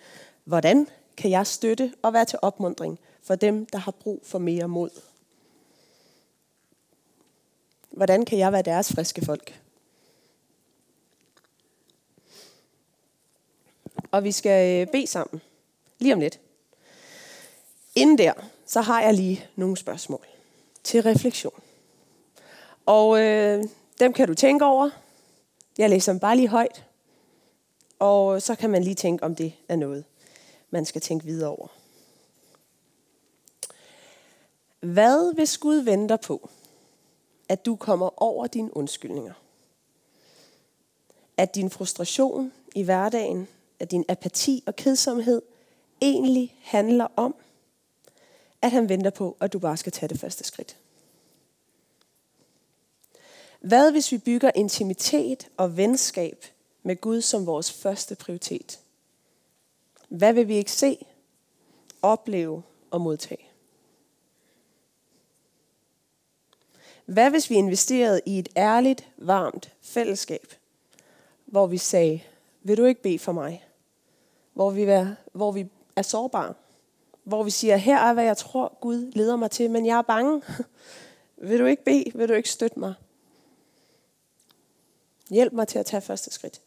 Hvordan 0.45 0.87
kan 1.17 1.31
jeg 1.31 1.47
støtte 1.47 1.95
og 2.03 2.13
være 2.13 2.25
til 2.25 2.39
opmundring 2.43 2.99
for 3.23 3.35
dem, 3.35 3.67
der 3.67 3.79
har 3.79 3.93
brug 3.93 4.21
for 4.25 4.39
mere 4.39 4.69
mod? 4.69 4.91
Hvordan 7.91 8.25
kan 8.25 8.39
jeg 8.39 8.53
være 8.53 8.63
deres 8.63 8.93
friske 8.93 9.25
folk? 9.25 9.61
Og 14.11 14.25
vi 14.25 14.33
skal 14.33 14.81
øh, 14.81 14.93
bede 14.93 15.07
sammen. 15.07 15.41
Lige 15.99 16.15
om 16.15 16.21
lidt. 16.21 16.41
Inden 17.95 18.19
der, 18.19 18.33
så 18.67 18.81
har 18.81 19.03
jeg 19.03 19.15
lige 19.15 19.47
nogle 19.57 19.77
spørgsmål 19.77 20.27
til 20.85 21.03
refleksion. 21.03 21.63
Og 22.87 23.21
øh, 23.21 23.65
dem 24.01 24.13
kan 24.13 24.29
du 24.29 24.35
tænke 24.35 24.65
over. 24.65 24.91
Jeg 25.79 25.91
læser 25.91 26.13
dem 26.13 26.21
bare 26.21 26.37
lige 26.37 26.49
højt, 26.49 26.85
og 27.99 28.43
så 28.43 28.55
kan 28.55 28.71
man 28.71 28.85
lige 28.85 28.95
tænke, 28.95 29.25
om 29.25 29.35
det 29.35 29.55
er 29.69 29.77
noget, 29.77 30.05
man 30.71 30.85
skal 30.85 31.01
tænke 31.01 31.25
videre 31.25 31.51
over. 31.51 31.69
Hvad 34.81 35.35
hvis 35.35 35.59
Gud 35.59 35.77
venter 35.77 36.17
på, 36.17 36.51
at 37.49 37.67
du 37.67 37.77
kommer 37.77 38.23
over 38.23 38.47
dine 38.47 38.77
undskyldninger? 38.77 39.35
At 41.37 41.55
din 41.55 41.71
frustration 41.71 42.53
i 42.75 42.83
hverdagen, 42.83 43.49
at 43.79 43.91
din 43.91 44.05
apati 44.09 44.63
og 44.67 44.77
kedsomhed 44.77 45.43
egentlig 46.03 46.57
handler 46.63 47.07
om, 47.17 47.35
at 48.63 48.71
han 48.71 48.89
venter 48.89 49.11
på, 49.11 49.37
at 49.41 49.53
du 49.53 49.59
bare 49.59 49.77
skal 49.77 49.93
tage 49.93 50.09
det 50.09 50.21
første 50.21 50.45
skridt. 50.45 50.77
Hvad 53.61 53.93
hvis 53.93 54.13
vi 54.13 54.19
bygger 54.19 54.51
intimitet 54.55 55.49
og 55.57 55.77
venskab 55.77 56.45
med 56.83 57.01
Gud 57.01 57.21
som 57.21 57.47
vores 57.47 57.73
første 57.73 58.15
prioritet? 58.15 58.81
Hvad 60.09 60.33
vil 60.33 60.49
vi 60.49 60.55
ikke 60.55 60.73
se, 60.73 61.07
opleve 62.03 62.63
og 62.91 63.01
modtage? 63.01 63.47
Hvad 67.05 67.31
hvis 67.31 67.51
vi 67.51 67.55
investerede 67.55 68.21
i 68.27 68.39
et 68.39 68.49
ærligt, 68.57 69.09
varmt 69.17 69.73
fællesskab, 69.83 70.55
hvor 71.47 71.67
vi 71.67 71.79
sagde, 71.79 72.21
vil 72.63 72.77
du 72.77 72.85
ikke 72.85 73.03
bede 73.03 73.19
for 73.19 73.33
mig? 73.33 73.65
Hvor 74.55 74.71
vi, 74.71 74.83
er, 74.83 75.15
hvor 75.33 75.53
vi 75.53 75.67
er 75.97 76.03
sårbare. 76.03 76.55
Hvor 77.25 77.43
vi 77.43 77.51
siger, 77.51 77.77
her 77.77 77.99
er 77.99 78.13
hvad 78.13 78.25
jeg 78.25 78.37
tror 78.37 78.79
Gud 78.81 79.13
leder 79.13 79.37
mig 79.37 79.51
til, 79.51 79.71
men 79.71 79.87
jeg 79.87 79.99
er 79.99 80.03
bange. 80.03 80.43
vil 81.49 81.59
du 81.59 81.65
ikke 81.65 81.85
bede? 81.85 82.05
Vil 82.15 82.29
du 82.29 82.35
ikke 82.35 82.51
støtte 82.51 82.79
mig? 82.79 82.95
Hjælp 85.31 85.53
mig 85.53 85.69
til 85.69 85.79
at 85.79 85.87
tage 85.87 86.01
første 86.01 86.31
skridt. 86.31 86.63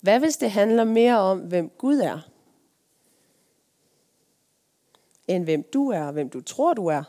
Hvad 0.00 0.18
hvis 0.18 0.36
det 0.36 0.50
handler 0.50 0.84
mere 0.84 1.18
om, 1.18 1.38
hvem 1.40 1.68
Gud 1.68 1.98
er, 1.98 2.20
end 5.28 5.44
hvem 5.44 5.62
du 5.72 5.90
er, 5.90 6.10
hvem 6.10 6.30
du 6.30 6.40
tror, 6.40 6.74
du 6.74 6.86
er, 6.86 7.04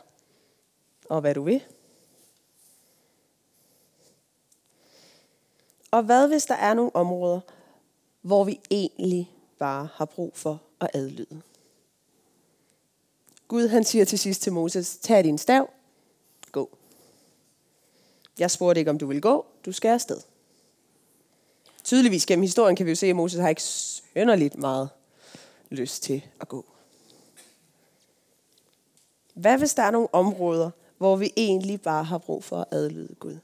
og 1.08 1.20
hvad 1.20 1.34
du 1.34 1.42
vil? 1.42 1.64
Og 5.90 6.02
hvad 6.02 6.28
hvis 6.28 6.44
der 6.44 6.54
er 6.54 6.74
nogle 6.74 6.96
områder, 6.96 7.40
hvor 8.20 8.44
vi 8.44 8.60
egentlig 8.70 9.32
bare 9.58 9.88
har 9.92 10.04
brug 10.04 10.36
for 10.36 10.62
at 10.80 10.90
adlyde? 10.94 11.42
Gud 13.48 13.68
han 13.68 13.84
siger 13.84 14.04
til 14.04 14.18
sidst 14.18 14.42
til 14.42 14.52
Moses, 14.52 14.96
tag 14.96 15.24
din 15.24 15.38
stav, 15.38 15.70
gå. 16.52 16.77
Jeg 18.38 18.50
spurgte 18.50 18.78
ikke, 18.78 18.90
om 18.90 18.98
du 18.98 19.06
vil 19.06 19.20
gå, 19.20 19.46
du 19.66 19.72
skal 19.72 19.88
afsted. 19.88 20.20
Tydeligvis 21.84 22.26
gennem 22.26 22.42
historien 22.42 22.76
kan 22.76 22.86
vi 22.86 22.90
jo 22.90 22.96
se, 22.96 23.06
at 23.06 23.16
Moses 23.16 23.40
har 23.40 23.48
ikke 23.48 23.62
sønderligt 23.62 24.58
meget 24.58 24.88
lyst 25.70 26.02
til 26.02 26.22
at 26.40 26.48
gå. 26.48 26.64
Hvad 29.34 29.58
hvis 29.58 29.74
der 29.74 29.82
er 29.82 29.90
nogle 29.90 30.14
områder, 30.14 30.70
hvor 30.98 31.16
vi 31.16 31.32
egentlig 31.36 31.80
bare 31.80 32.04
har 32.04 32.18
brug 32.18 32.44
for 32.44 32.60
at 32.60 32.66
adlyde 32.70 33.14
Gud? 33.14 33.38